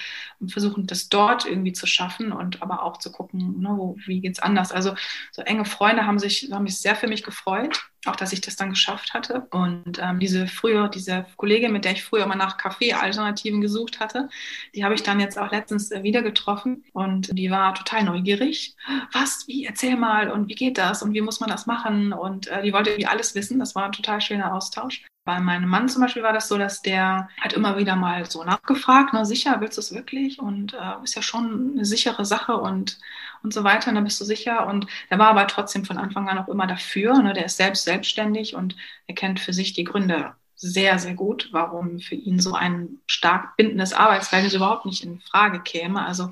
[0.47, 4.41] versuchen, das dort irgendwie zu schaffen und aber auch zu gucken, ne, wo, wie es
[4.41, 4.73] anders.
[4.73, 4.95] Also
[5.33, 8.57] so enge Freunde haben sich, haben sich sehr für mich gefreut auch dass ich das
[8.57, 9.47] dann geschafft hatte.
[9.51, 14.29] Und ähm, diese früher, diese Kollegin, mit der ich früher immer nach Kaffee-Alternativen gesucht hatte,
[14.75, 18.77] die habe ich dann jetzt auch letztens äh, wieder getroffen und die war total neugierig.
[19.13, 22.13] Was, wie, erzähl mal und wie geht das und wie muss man das machen?
[22.13, 23.59] Und äh, die wollte irgendwie alles wissen.
[23.59, 25.05] Das war ein total schöner Austausch.
[25.25, 28.45] Bei meinem Mann zum Beispiel war das so, dass der hat immer wieder mal so
[28.45, 30.39] nachgefragt, ne, sicher, willst du es wirklich?
[30.39, 32.99] Und äh, ist ja schon eine sichere Sache und,
[33.45, 34.67] und so weiter, und da bist du sicher.
[34.67, 37.23] Und der war aber trotzdem von Anfang an auch immer dafür.
[37.23, 38.77] Ne, der ist selbst selbstständig und
[39.07, 43.57] er kennt für sich die Gründe sehr, sehr gut, warum für ihn so ein stark
[43.57, 46.05] bindendes Arbeitsverhältnis überhaupt nicht in Frage käme.
[46.07, 46.31] Also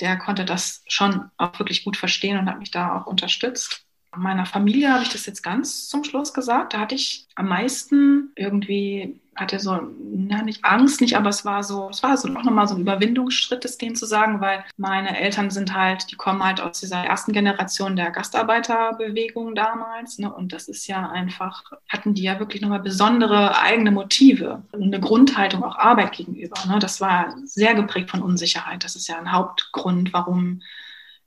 [0.00, 3.85] der konnte das schon auch wirklich gut verstehen und hat mich da auch unterstützt
[4.16, 6.74] meiner Familie habe ich das jetzt ganz zum Schluss gesagt.
[6.74, 11.62] Da hatte ich am meisten irgendwie, hatte so, na, nicht Angst, nicht, aber es war
[11.62, 15.18] so, es war so auch nochmal so ein Überwindungsschritt, das denen zu sagen, weil meine
[15.18, 20.18] Eltern sind halt, die kommen halt aus dieser ersten Generation der Gastarbeiterbewegung damals.
[20.18, 20.32] Ne?
[20.32, 25.62] Und das ist ja einfach, hatten die ja wirklich nochmal besondere eigene Motive eine Grundhaltung
[25.62, 26.56] auch Arbeit gegenüber.
[26.66, 26.78] Ne?
[26.78, 28.84] Das war sehr geprägt von Unsicherheit.
[28.84, 30.62] Das ist ja ein Hauptgrund, warum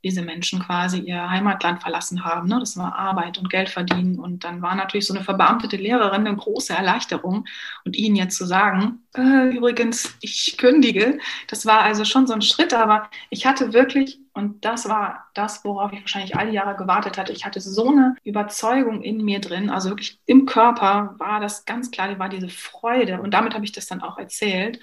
[0.04, 2.48] diese Menschen quasi ihr Heimatland verlassen haben.
[2.48, 2.60] Ne?
[2.60, 4.18] Das war Arbeit und Geld verdienen.
[4.18, 7.46] Und dann war natürlich so eine verbeamtete Lehrerin eine große Erleichterung.
[7.84, 12.42] Und ihnen jetzt zu sagen, äh, übrigens, ich kündige, das war also schon so ein
[12.42, 12.74] Schritt.
[12.74, 17.34] Aber ich hatte wirklich, und das war das, worauf ich wahrscheinlich alle Jahre gewartet hatte,
[17.34, 21.92] ich hatte so eine Überzeugung in mir drin, also wirklich im Körper war das ganz
[21.92, 23.22] klar, war diese Freude.
[23.22, 24.80] Und damit habe ich das dann auch erzählt.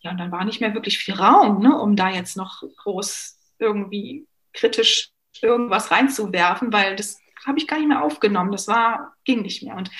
[0.00, 3.36] Ja, und dann war nicht mehr wirklich viel Raum, ne, um da jetzt noch groß
[3.58, 4.26] irgendwie
[4.58, 8.52] kritisch irgendwas reinzuwerfen, weil das habe ich gar nicht mehr aufgenommen.
[8.52, 9.76] Das war, ging nicht mehr.
[9.76, 9.90] Und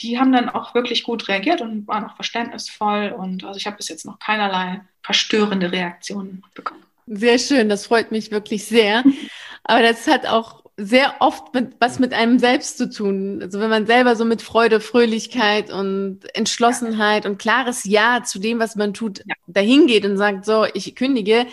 [0.00, 3.14] die haben dann auch wirklich gut reagiert und waren auch verständnisvoll.
[3.16, 6.82] Und also ich habe bis jetzt noch keinerlei verstörende Reaktionen bekommen.
[7.06, 9.04] Sehr schön, das freut mich wirklich sehr.
[9.64, 13.40] Aber das hat auch sehr oft mit, was mit einem selbst zu tun.
[13.42, 18.58] Also wenn man selber so mit Freude, Fröhlichkeit und Entschlossenheit und klares Ja zu dem,
[18.58, 19.34] was man tut, ja.
[19.46, 21.46] dahin geht und sagt, so, ich kündige,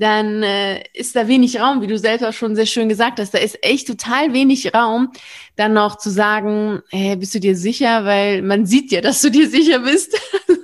[0.00, 3.34] dann äh, ist da wenig Raum, wie du selber schon sehr schön gesagt hast.
[3.34, 5.12] Da ist echt total wenig Raum,
[5.56, 8.06] dann noch zu sagen, hey, bist du dir sicher?
[8.06, 10.18] Weil man sieht ja, dass du dir sicher bist.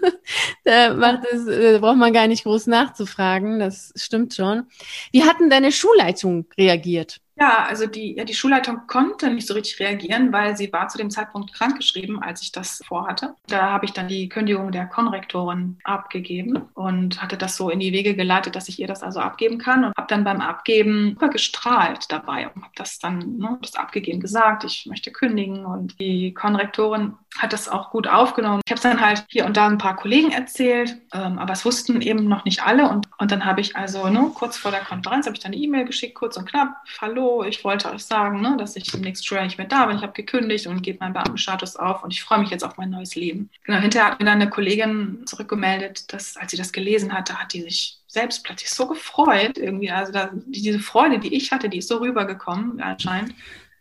[0.65, 3.59] da macht es, äh, braucht man gar nicht groß nachzufragen.
[3.59, 4.65] Das stimmt schon.
[5.13, 7.21] Wie hatten deine Schulleitung reagiert?
[7.39, 10.97] Ja, also die, ja, die Schulleitung konnte nicht so richtig reagieren, weil sie war zu
[10.97, 13.35] dem Zeitpunkt krankgeschrieben, als ich das vorhatte.
[13.47, 17.93] Da habe ich dann die Kündigung der Konrektorin abgegeben und hatte das so in die
[17.93, 21.29] Wege geleitet, dass ich ihr das also abgeben kann und habe dann beim Abgeben super
[21.29, 26.33] gestrahlt dabei und habe das dann, ne, das abgegeben gesagt, ich möchte kündigen und die
[26.33, 28.63] Konrektorin hat das auch gut aufgenommen.
[28.65, 31.67] Ich habe es dann halt hier und da ein paar Kollegen erzählt, ähm, aber es
[31.67, 34.81] wussten eben noch nicht alle und, und dann habe ich also ne, kurz vor der
[34.81, 38.41] Konferenz habe ich dann eine E-Mail geschickt, kurz und knapp, hallo, ich wollte euch sagen,
[38.41, 39.97] ne, dass ich demnächst Schuljahr nicht mehr da bin.
[39.97, 42.91] Ich habe gekündigt und gebe meinen Beamtenstatus auf und ich freue mich jetzt auf mein
[42.91, 43.51] neues Leben.
[43.65, 47.53] Genau, hinterher hat mir dann eine Kollegin zurückgemeldet, dass als sie das gelesen hatte, hat
[47.53, 49.91] die sich selbst plötzlich so gefreut irgendwie.
[49.91, 53.35] Also da, diese Freude, die ich hatte, die ist so rübergekommen anscheinend.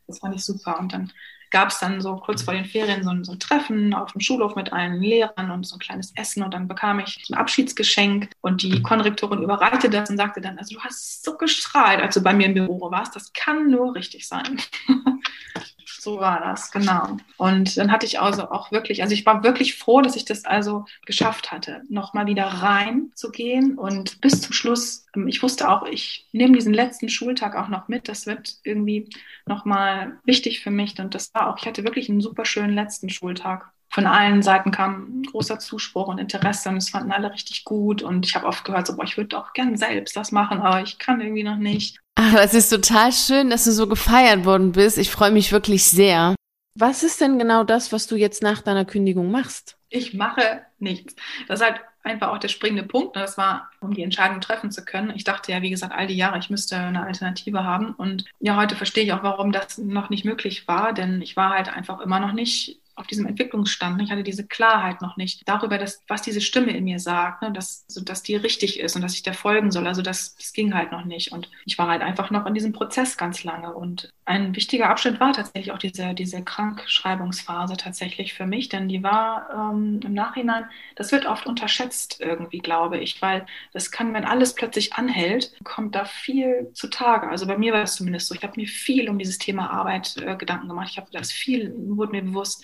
[0.08, 0.80] Das fand ich super.
[0.80, 1.12] Und dann
[1.52, 4.22] gab es dann so kurz vor den Ferien so ein, so ein, Treffen auf dem
[4.22, 8.30] Schulhof mit allen Lehrern und so ein kleines Essen und dann bekam ich ein Abschiedsgeschenk
[8.42, 12.22] und die Konrektorin überreichte das und sagte dann, also du hast so gestrahlt, als du
[12.22, 14.62] bei mir im Büro warst, das kann nur richtig sein.
[16.06, 17.18] So war das, genau.
[17.36, 20.46] Und dann hatte ich also auch wirklich, also ich war wirklich froh, dass ich das
[20.46, 23.76] also geschafft hatte, nochmal wieder rein zu gehen.
[23.76, 27.88] Und bis zum Schluss, ähm, ich wusste auch, ich nehme diesen letzten Schultag auch noch
[27.88, 29.10] mit, das wird irgendwie
[29.48, 31.00] nochmal wichtig für mich.
[31.00, 34.72] Und das war auch, ich hatte wirklich einen super schönen letzten Schultag von allen Seiten
[34.72, 38.04] kam großer Zuspruch und Interesse und es fanden alle richtig gut.
[38.04, 40.82] Und ich habe oft gehört, so, boah, ich würde doch gern selbst das machen, aber
[40.82, 41.98] ich kann irgendwie noch nicht.
[42.16, 44.98] Ach, das ist total schön, dass du so gefeiert worden bist.
[44.98, 46.36] Ich freue mich wirklich sehr.
[46.78, 49.78] Was ist denn genau das, was du jetzt nach deiner Kündigung machst?
[49.88, 51.16] Ich mache nichts.
[51.48, 53.16] Das ist halt einfach auch der springende Punkt.
[53.16, 55.14] Das war, um die Entscheidung treffen zu können.
[55.16, 57.94] Ich dachte ja, wie gesagt, all die Jahre, ich müsste eine Alternative haben.
[57.94, 61.52] Und ja, heute verstehe ich auch, warum das noch nicht möglich war, denn ich war
[61.52, 64.02] halt einfach immer noch nicht auf diesem Entwicklungsstand.
[64.02, 67.52] Ich hatte diese Klarheit noch nicht darüber, dass, was diese Stimme in mir sagt, ne,
[67.52, 69.86] dass, so, dass die richtig ist und dass ich der folgen soll.
[69.88, 71.32] Also das, das ging halt noch nicht.
[71.32, 73.74] Und ich war halt einfach noch in diesem Prozess ganz lange.
[73.74, 79.04] Und ein wichtiger Abschnitt war tatsächlich auch diese, diese Krankschreibungsphase tatsächlich für mich, denn die
[79.04, 84.26] war ähm, im Nachhinein, das wird oft unterschätzt irgendwie, glaube ich, weil das kann, wenn
[84.26, 87.30] alles plötzlich anhält, kommt da viel zutage.
[87.30, 88.36] Also bei mir war es zumindest so.
[88.36, 90.90] Ich habe mir viel um dieses Thema Arbeit äh, Gedanken gemacht.
[90.92, 92.64] Ich habe das viel, wurde mir bewusst,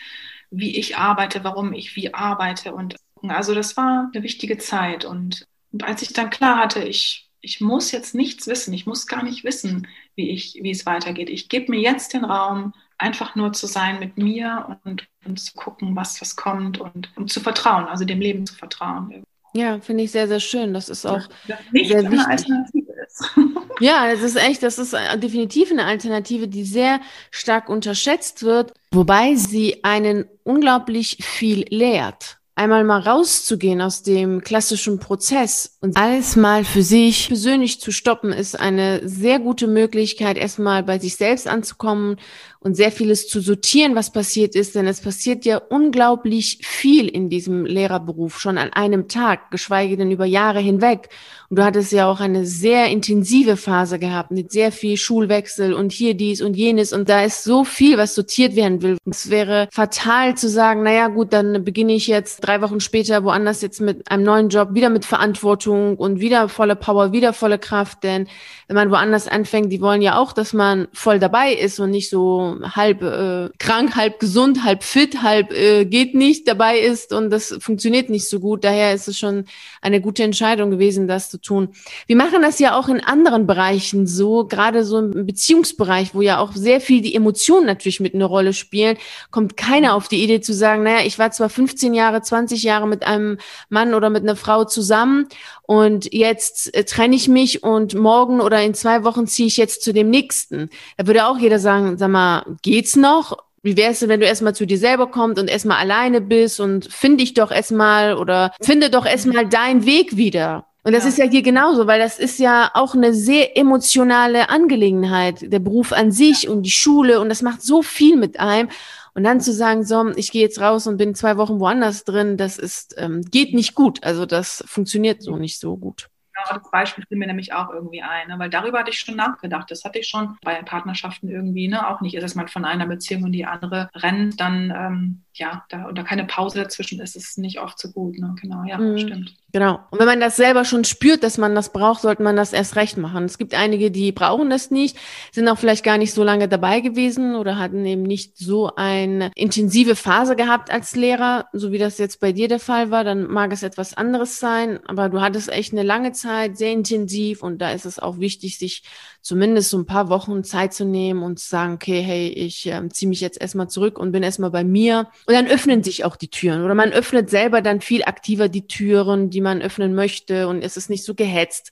[0.50, 2.74] wie ich arbeite, warum ich wie arbeite.
[2.74, 2.96] Und
[3.28, 5.06] also das war eine wichtige Zeit.
[5.06, 9.08] Und, und als ich dann klar hatte, ich, ich muss jetzt nichts wissen, ich muss
[9.08, 11.30] gar nicht wissen, wie, ich, wie es weitergeht.
[11.30, 15.54] Ich gebe mir jetzt den Raum, einfach nur zu sein mit mir und, und zu
[15.54, 19.24] gucken, was, was kommt und um zu vertrauen, also dem Leben zu vertrauen.
[19.54, 20.74] Ja, finde ich sehr, sehr schön.
[20.74, 22.28] Das ist auch das nicht sehr wichtig.
[22.28, 23.32] Alternative ist.
[23.82, 27.02] ja, es ist echt, das ist definitiv eine Alternative, die sehr
[27.32, 35.00] stark unterschätzt wird, wobei sie einen unglaublich viel lehrt einmal mal rauszugehen aus dem klassischen
[35.00, 40.84] Prozess und alles mal für sich persönlich zu stoppen, ist eine sehr gute Möglichkeit, erstmal
[40.84, 42.18] bei sich selbst anzukommen
[42.64, 47.28] und sehr vieles zu sortieren, was passiert ist, denn es passiert ja unglaublich viel in
[47.28, 51.10] diesem Lehrerberuf schon an einem Tag, geschweige denn über Jahre hinweg.
[51.50, 55.92] Und du hattest ja auch eine sehr intensive Phase gehabt mit sehr viel Schulwechsel und
[55.92, 58.98] hier dies und jenes und da ist so viel, was sortiert werden will.
[59.10, 63.62] Es wäre fatal zu sagen, naja gut, dann beginne ich jetzt drei Wochen später woanders
[63.62, 68.04] jetzt mit einem neuen Job, wieder mit Verantwortung und wieder volle Power, wieder volle Kraft,
[68.04, 68.28] denn
[68.68, 72.10] wenn man woanders anfängt, die wollen ja auch, dass man voll dabei ist und nicht
[72.10, 77.30] so halb äh, krank, halb gesund, halb fit, halb äh, geht nicht dabei ist und
[77.30, 78.64] das funktioniert nicht so gut.
[78.64, 79.46] Daher ist es schon
[79.82, 81.70] eine gute Entscheidung gewesen, das zu tun.
[82.08, 86.40] Wir machen das ja auch in anderen Bereichen so, gerade so im Beziehungsbereich, wo ja
[86.40, 88.98] auch sehr viel die Emotionen natürlich mit einer Rolle spielen,
[89.32, 92.88] kommt keiner auf die Idee zu sagen, naja, ich war zwar 15 Jahre, 20 Jahre
[92.88, 93.38] mit einem
[93.70, 95.28] Mann oder mit einer Frau zusammen
[95.72, 99.84] und jetzt äh, trenne ich mich und morgen oder in zwei Wochen ziehe ich jetzt
[99.84, 100.70] zu dem nächsten.
[100.98, 103.38] Da würde auch jeder sagen, sag mal, geht's noch?
[103.64, 106.92] Wie wär's denn, wenn du erstmal zu dir selber kommst und erstmal alleine bist und
[106.92, 110.66] finde dich doch erstmal oder finde doch erstmal deinen Weg wieder?
[110.84, 111.10] Und das ja.
[111.10, 115.94] ist ja hier genauso, weil das ist ja auch eine sehr emotionale Angelegenheit, der Beruf
[115.94, 118.70] an sich und die Schule und das macht so viel mit einem.
[119.14, 122.38] Und dann zu sagen, so, ich gehe jetzt raus und bin zwei Wochen woanders drin,
[122.38, 124.04] das ist, ähm, geht nicht gut.
[124.04, 126.10] Also das funktioniert so nicht so gut
[126.42, 128.40] genau das Beispiel fiel mir nämlich auch irgendwie ein, ne?
[128.40, 129.70] weil darüber hatte ich schon nachgedacht.
[129.70, 131.88] Das hatte ich schon bei Partnerschaften irgendwie, ne?
[131.88, 135.64] auch nicht ist, dass man von einer Beziehung in die andere rennt, dann ähm, ja,
[135.70, 138.18] da, und da keine Pause dazwischen ist, ist es nicht oft so gut.
[138.18, 138.36] Ne?
[138.42, 138.98] Genau, ja, mhm.
[138.98, 139.36] stimmt.
[139.54, 139.80] Genau.
[139.90, 142.76] Und wenn man das selber schon spürt, dass man das braucht, sollte man das erst
[142.78, 143.26] recht machen.
[143.26, 144.98] Es gibt einige, die brauchen das nicht,
[145.32, 149.32] sind auch vielleicht gar nicht so lange dabei gewesen oder hatten eben nicht so eine
[149.36, 153.04] intensive Phase gehabt als Lehrer, so wie das jetzt bei dir der Fall war.
[153.04, 157.44] Dann mag es etwas anderes sein, aber du hattest echt eine lange Zeit, sehr intensiv
[157.44, 158.84] und da ist es auch wichtig, sich
[159.22, 162.90] zumindest so ein paar Wochen Zeit zu nehmen und zu sagen, okay, hey, ich äh,
[162.90, 165.08] ziehe mich jetzt erstmal zurück und bin erstmal bei mir.
[165.26, 168.68] Und dann öffnen sich auch die Türen oder man öffnet selber dann viel aktiver die
[168.68, 171.72] Türen, die man öffnen möchte und es ist nicht so gehetzt.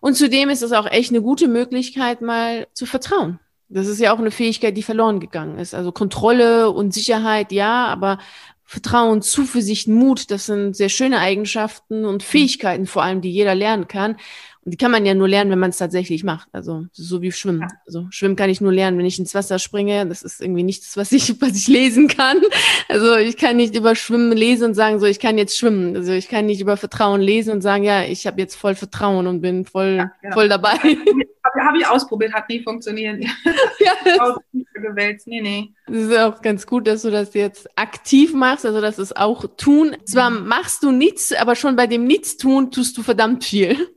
[0.00, 3.38] Und zudem ist es auch echt eine gute Möglichkeit, mal zu vertrauen.
[3.68, 5.74] Das ist ja auch eine Fähigkeit, die verloren gegangen ist.
[5.74, 8.18] Also Kontrolle und Sicherheit, ja, aber
[8.64, 13.88] Vertrauen, Zuversicht, Mut, das sind sehr schöne Eigenschaften und Fähigkeiten vor allem, die jeder lernen
[13.88, 14.16] kann.
[14.64, 16.48] Und die kann man ja nur lernen, wenn man es tatsächlich macht.
[16.52, 17.66] Also so wie Schwimmen.
[17.86, 20.06] Also Schwimmen kann ich nur lernen, wenn ich ins Wasser springe.
[20.06, 22.40] Das ist irgendwie nichts, was ich, was ich lesen kann.
[22.88, 25.96] Also ich kann nicht über Schwimmen lesen und sagen, so ich kann jetzt schwimmen.
[25.96, 29.26] Also ich kann nicht über Vertrauen lesen und sagen, ja, ich habe jetzt voll Vertrauen
[29.26, 30.34] und bin voll, ja, genau.
[30.34, 30.72] voll dabei.
[30.72, 33.24] Habe hab ich ausprobiert, hat nie funktioniert.
[33.80, 34.36] ja,
[34.80, 35.26] gewälzt.
[35.26, 35.72] Nee, nee.
[35.86, 39.44] Das ist auch ganz gut, dass du das jetzt aktiv machst, also dass es auch
[39.56, 39.96] tun.
[40.04, 43.88] Zwar machst du nichts, aber schon bei dem Nichtstun tust du verdammt viel.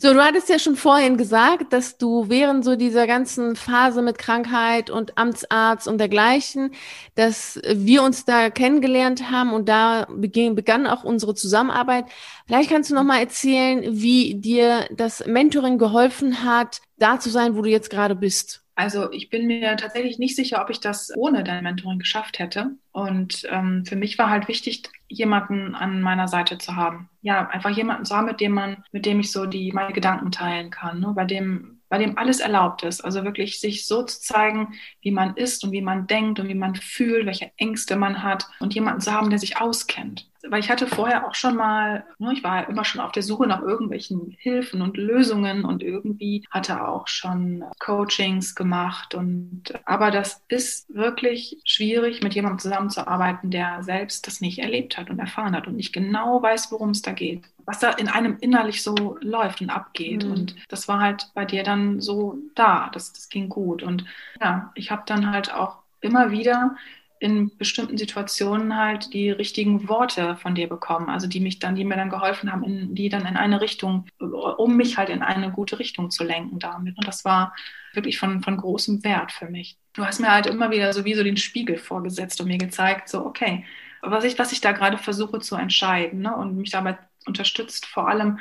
[0.00, 4.16] So, du hattest ja schon vorhin gesagt, dass du während so dieser ganzen Phase mit
[4.16, 6.70] Krankheit und Amtsarzt und dergleichen,
[7.16, 12.04] dass wir uns da kennengelernt haben und da begann auch unsere Zusammenarbeit.
[12.46, 17.56] Vielleicht kannst du noch mal erzählen, wie dir das Mentoring geholfen hat, da zu sein,
[17.56, 18.62] wo du jetzt gerade bist.
[18.78, 22.76] Also ich bin mir tatsächlich nicht sicher, ob ich das ohne dein Mentoring geschafft hätte.
[22.92, 27.10] Und ähm, für mich war halt wichtig, jemanden an meiner Seite zu haben.
[27.20, 30.30] Ja, einfach jemanden zu haben, mit dem man, mit dem ich so die meine Gedanken
[30.30, 31.12] teilen kann, ne?
[31.12, 33.00] bei dem bei dem alles erlaubt ist.
[33.00, 36.54] Also wirklich sich so zu zeigen, wie man ist und wie man denkt und wie
[36.54, 40.27] man fühlt, welche Ängste man hat und jemanden zu haben, der sich auskennt.
[40.46, 43.46] Weil ich hatte vorher auch schon mal, ne, ich war immer schon auf der Suche
[43.46, 50.42] nach irgendwelchen Hilfen und Lösungen und irgendwie hatte auch schon Coachings gemacht und aber das
[50.48, 55.66] ist wirklich schwierig, mit jemandem zusammenzuarbeiten, der selbst das nicht erlebt hat und erfahren hat
[55.66, 59.60] und nicht genau weiß, worum es da geht was da in einem innerlich so läuft
[59.60, 60.24] und abgeht.
[60.24, 60.32] Mhm.
[60.32, 62.88] Und das war halt bei dir dann so da.
[62.94, 63.82] Das, das ging gut.
[63.82, 64.06] Und
[64.40, 66.76] ja, ich habe dann halt auch immer wieder
[67.20, 71.84] in bestimmten Situationen halt die richtigen Worte von dir bekommen, also die mich dann, die
[71.84, 75.50] mir dann geholfen haben, in, die dann in eine Richtung, um mich halt in eine
[75.50, 76.96] gute Richtung zu lenken damit.
[76.96, 77.54] Und das war
[77.92, 79.76] wirklich von, von großem Wert für mich.
[79.92, 83.08] Du hast mir halt immer wieder so wie so den Spiegel vorgesetzt und mir gezeigt,
[83.08, 83.64] so, okay,
[84.00, 86.36] was ich, was ich da gerade versuche zu entscheiden ne?
[86.36, 88.38] und mich dabei unterstützt, vor allem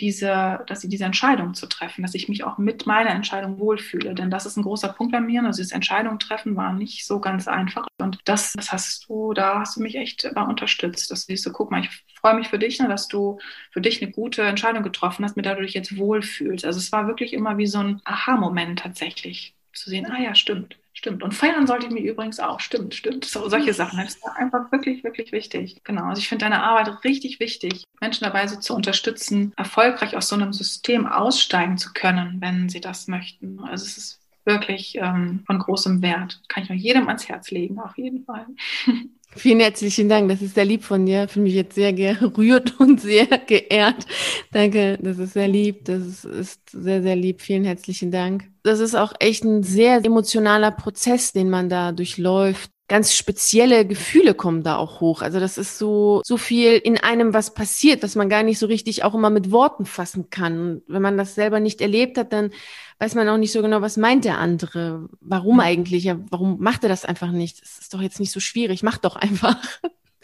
[0.00, 4.14] diese, dass sie diese Entscheidung zu treffen, dass ich mich auch mit meiner Entscheidung wohlfühle.
[4.14, 5.42] Denn das ist ein großer Punkt bei mir.
[5.44, 7.86] Also das Entscheidung treffen war nicht so ganz einfach.
[7.98, 11.10] Und das, das hast du, da hast du mich echt äh, unterstützt.
[11.10, 13.38] Dass du so, guck mal, ich freue mich für dich, ne, dass du
[13.70, 16.64] für dich eine gute Entscheidung getroffen hast, mit der du dich jetzt wohlfühlst.
[16.64, 19.54] Also es war wirklich immer wie so ein Aha-Moment tatsächlich.
[19.72, 21.22] Zu sehen, ah ja, stimmt Stimmt.
[21.22, 22.58] Und feiern sollte ich mir übrigens auch.
[22.58, 23.24] Stimmt, stimmt.
[23.24, 24.00] So, solche Sachen.
[24.00, 25.80] Das ist einfach wirklich, wirklich wichtig.
[25.84, 26.06] Genau.
[26.06, 30.34] Also ich finde deine Arbeit richtig wichtig, Menschen dabei so zu unterstützen, erfolgreich aus so
[30.34, 33.60] einem System aussteigen zu können, wenn sie das möchten.
[33.60, 36.42] Also es ist wirklich ähm, von großem Wert.
[36.48, 38.46] Kann ich nur jedem ans Herz legen, auf jeden Fall.
[39.36, 40.28] Vielen herzlichen Dank.
[40.30, 41.28] Das ist sehr lieb von dir.
[41.28, 44.06] Fühle mich jetzt sehr gerührt und sehr geehrt.
[44.52, 45.84] Danke, das ist sehr lieb.
[45.84, 47.42] Das ist, ist, sehr, sehr lieb.
[47.42, 48.50] Vielen herzlichen Dank.
[48.62, 54.34] Das ist auch echt ein sehr emotionaler Prozess, den man da durchläuft ganz spezielle Gefühle
[54.34, 55.20] kommen da auch hoch.
[55.20, 58.66] Also das ist so, so viel in einem, was passiert, dass man gar nicht so
[58.66, 60.58] richtig auch immer mit Worten fassen kann.
[60.58, 62.50] Und wenn man das selber nicht erlebt hat, dann
[62.98, 65.08] weiß man auch nicht so genau, was meint der andere.
[65.20, 65.60] Warum mhm.
[65.60, 66.04] eigentlich?
[66.04, 67.62] Ja, warum macht er das einfach nicht?
[67.62, 68.82] Das ist doch jetzt nicht so schwierig.
[68.82, 69.56] Mach doch einfach.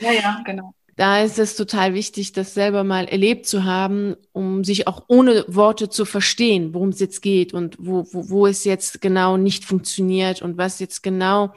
[0.01, 0.75] Ja, ja, genau.
[0.97, 5.45] Da ist es total wichtig, das selber mal erlebt zu haben, um sich auch ohne
[5.49, 9.65] Worte zu verstehen, worum es jetzt geht und wo, wo, wo es jetzt genau nicht
[9.65, 11.53] funktioniert und was jetzt genau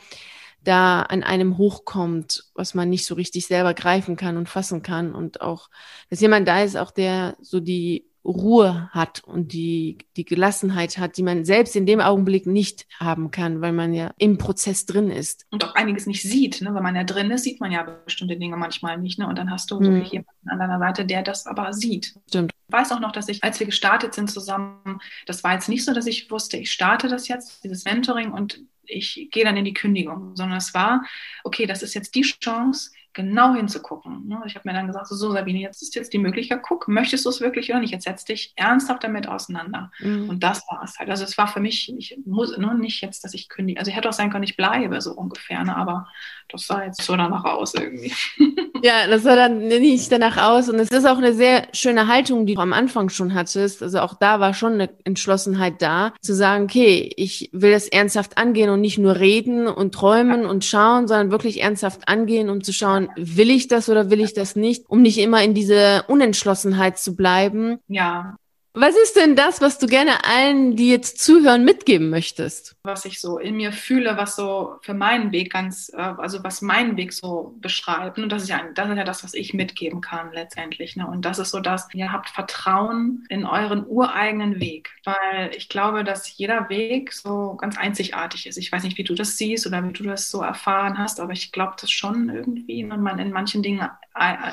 [0.68, 5.16] da an einem hochkommt, was man nicht so richtig selber greifen kann und fassen kann
[5.16, 5.70] und auch,
[6.10, 11.18] dass jemand da ist, auch der so die Ruhe hat und die, die Gelassenheit hat,
[11.18, 15.10] die man selbst in dem Augenblick nicht haben kann, weil man ja im Prozess drin
[15.10, 15.46] ist.
[15.50, 16.62] Und auch einiges nicht sieht.
[16.62, 16.76] Ne?
[16.76, 19.18] Wenn man ja drin ist, sieht man ja bestimmte Dinge manchmal nicht.
[19.18, 19.28] Ne?
[19.28, 19.86] Und dann hast du mhm.
[19.86, 22.16] wirklich jemanden an deiner Seite, der das aber sieht.
[22.28, 22.52] Stimmt.
[22.68, 25.86] Ich weiß auch noch, dass ich, als wir gestartet sind zusammen, das war jetzt nicht
[25.86, 29.66] so, dass ich wusste, ich starte das jetzt, dieses Mentoring und ich gehe dann in
[29.66, 31.04] die Kündigung, sondern es war,
[31.44, 34.28] okay, das ist jetzt die Chance, genau hinzugucken.
[34.28, 34.42] Ne?
[34.46, 37.30] Ich habe mir dann gesagt, so Sabine, jetzt ist jetzt die Möglichkeit, guck, möchtest du
[37.30, 37.92] es wirklich oder nicht?
[37.92, 39.92] Jetzt setz dich ernsthaft damit auseinander.
[40.00, 40.30] Mhm.
[40.30, 41.10] Und das war es halt.
[41.10, 43.80] Also es war für mich, ich muss ne, nicht jetzt, dass ich kündige.
[43.80, 45.76] Also ich hätte auch sein können, ich bleibe so ungefähr, ne?
[45.76, 46.08] aber
[46.50, 48.14] das sah jetzt so danach aus irgendwie.
[48.84, 50.70] Ja, das sah dann nicht danach aus.
[50.70, 53.82] Und es ist auch eine sehr schöne Haltung, die du am Anfang schon hattest.
[53.82, 58.38] Also auch da war schon eine Entschlossenheit da, zu sagen, okay, ich will das ernsthaft
[58.38, 62.74] angehen und nicht nur reden und träumen und schauen, sondern wirklich ernsthaft angehen, um zu
[62.74, 66.98] schauen, will ich das oder will ich das nicht, um nicht immer in diese Unentschlossenheit
[66.98, 67.80] zu bleiben.
[67.88, 68.38] Ja.
[68.74, 72.77] Was ist denn das, was du gerne allen, die jetzt zuhören, mitgeben möchtest?
[72.88, 76.62] Was ich so in mir fühle, was so für meinen Weg ganz, äh, also was
[76.62, 78.18] meinen Weg so beschreibt.
[78.18, 80.96] Und das ist ja, das ist ja das, was ich mitgeben kann letztendlich.
[80.96, 81.06] Ne?
[81.06, 84.92] Und das ist so, dass ihr habt Vertrauen in euren ureigenen Weg.
[85.04, 88.58] Weil ich glaube, dass jeder Weg so ganz einzigartig ist.
[88.58, 91.34] Ich weiß nicht, wie du das siehst oder wie du das so erfahren hast, aber
[91.34, 92.86] ich glaube das schon irgendwie.
[92.86, 93.88] Und man in manchen Dingen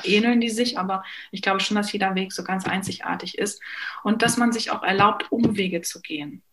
[0.03, 3.61] ähneln die sich, aber ich glaube schon, dass jeder Weg so ganz einzigartig ist.
[4.03, 6.43] Und dass man sich auch erlaubt, Umwege zu gehen.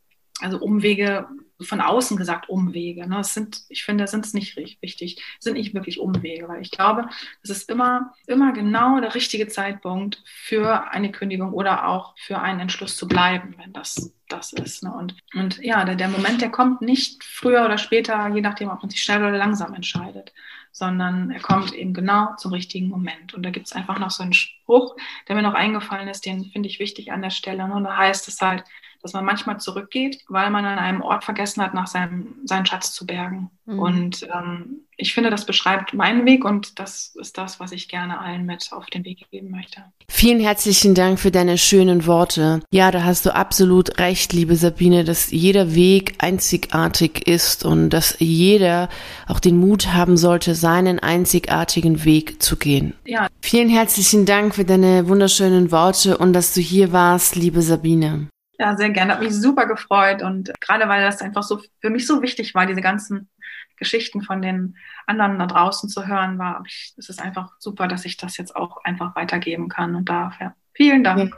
[0.40, 1.29] Also Umwege,
[1.62, 3.07] von außen gesagt Umwege.
[3.09, 3.16] Ne?
[3.16, 7.09] Das sind, ich finde, sind es nicht wichtig, sind nicht wirklich Umwege, weil ich glaube,
[7.42, 12.61] es ist immer, immer genau der richtige Zeitpunkt für eine Kündigung oder auch für einen
[12.61, 14.83] Entschluss zu bleiben, wenn das das ist.
[14.83, 14.92] Ne?
[14.92, 18.81] Und, und ja, der, der Moment, der kommt nicht früher oder später, je nachdem, ob
[18.81, 20.33] man sich schnell oder langsam entscheidet
[20.72, 23.35] sondern er kommt eben genau zum richtigen Moment.
[23.35, 24.96] Und da gibt es einfach noch so einen Spruch,
[25.29, 27.64] der mir noch eingefallen ist, den finde ich wichtig an der Stelle.
[27.64, 28.64] Und da heißt es halt,
[29.02, 32.92] dass man manchmal zurückgeht, weil man an einem Ort vergessen hat, nach seinem seinen Schatz
[32.92, 33.50] zu bergen.
[33.66, 33.78] Mhm.
[33.78, 38.20] Und ähm, ich finde, das beschreibt meinen Weg und das ist das, was ich gerne
[38.20, 39.82] allen mit auf den Weg geben möchte.
[40.08, 42.60] Vielen herzlichen Dank für deine schönen Worte.
[42.70, 48.16] Ja, da hast du absolut recht, liebe Sabine, dass jeder Weg einzigartig ist und dass
[48.20, 48.88] jeder
[49.26, 52.94] auch den Mut haben sollte, seinen einzigartigen Weg zu gehen.
[53.04, 53.28] Ja.
[53.40, 58.28] Vielen herzlichen Dank für deine wunderschönen Worte und dass du hier warst, liebe Sabine.
[58.62, 59.14] Ja, sehr gerne.
[59.14, 62.64] Hat mich super gefreut und gerade weil das einfach so für mich so wichtig war,
[62.64, 63.28] diese ganzen
[63.76, 64.76] Geschichten von den
[65.08, 68.54] anderen da draußen zu hören, war ich, es ist einfach super, dass ich das jetzt
[68.54, 70.34] auch einfach weitergeben kann und darf.
[70.40, 70.54] Ja.
[70.74, 71.34] Vielen Dank.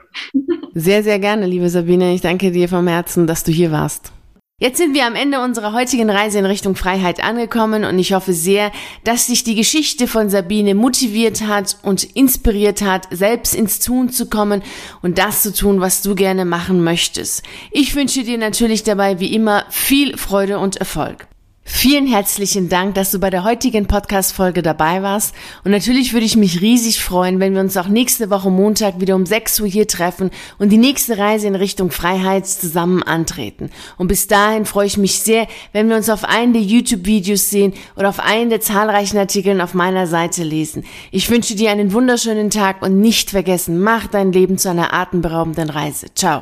[0.74, 2.12] Sehr, sehr gerne, liebe Sabine.
[2.12, 4.12] Ich danke dir vom Herzen, dass du hier warst.
[4.60, 8.32] Jetzt sind wir am Ende unserer heutigen Reise in Richtung Freiheit angekommen und ich hoffe
[8.32, 8.70] sehr,
[9.02, 14.30] dass dich die Geschichte von Sabine motiviert hat und inspiriert hat, selbst ins Tun zu
[14.30, 14.62] kommen
[15.02, 17.42] und das zu tun, was du gerne machen möchtest.
[17.72, 21.26] Ich wünsche dir natürlich dabei wie immer viel Freude und Erfolg.
[21.66, 25.34] Vielen herzlichen Dank, dass du bei der heutigen Podcast-Folge dabei warst.
[25.64, 29.16] Und natürlich würde ich mich riesig freuen, wenn wir uns auch nächste Woche Montag wieder
[29.16, 33.70] um 6 Uhr hier treffen und die nächste Reise in Richtung Freiheit zusammen antreten.
[33.96, 37.72] Und bis dahin freue ich mich sehr, wenn wir uns auf einen der YouTube-Videos sehen
[37.96, 40.84] oder auf einen der zahlreichen Artikeln auf meiner Seite lesen.
[41.12, 45.70] Ich wünsche dir einen wunderschönen Tag und nicht vergessen, mach dein Leben zu einer atemberaubenden
[45.70, 46.08] Reise.
[46.14, 46.32] Ciao.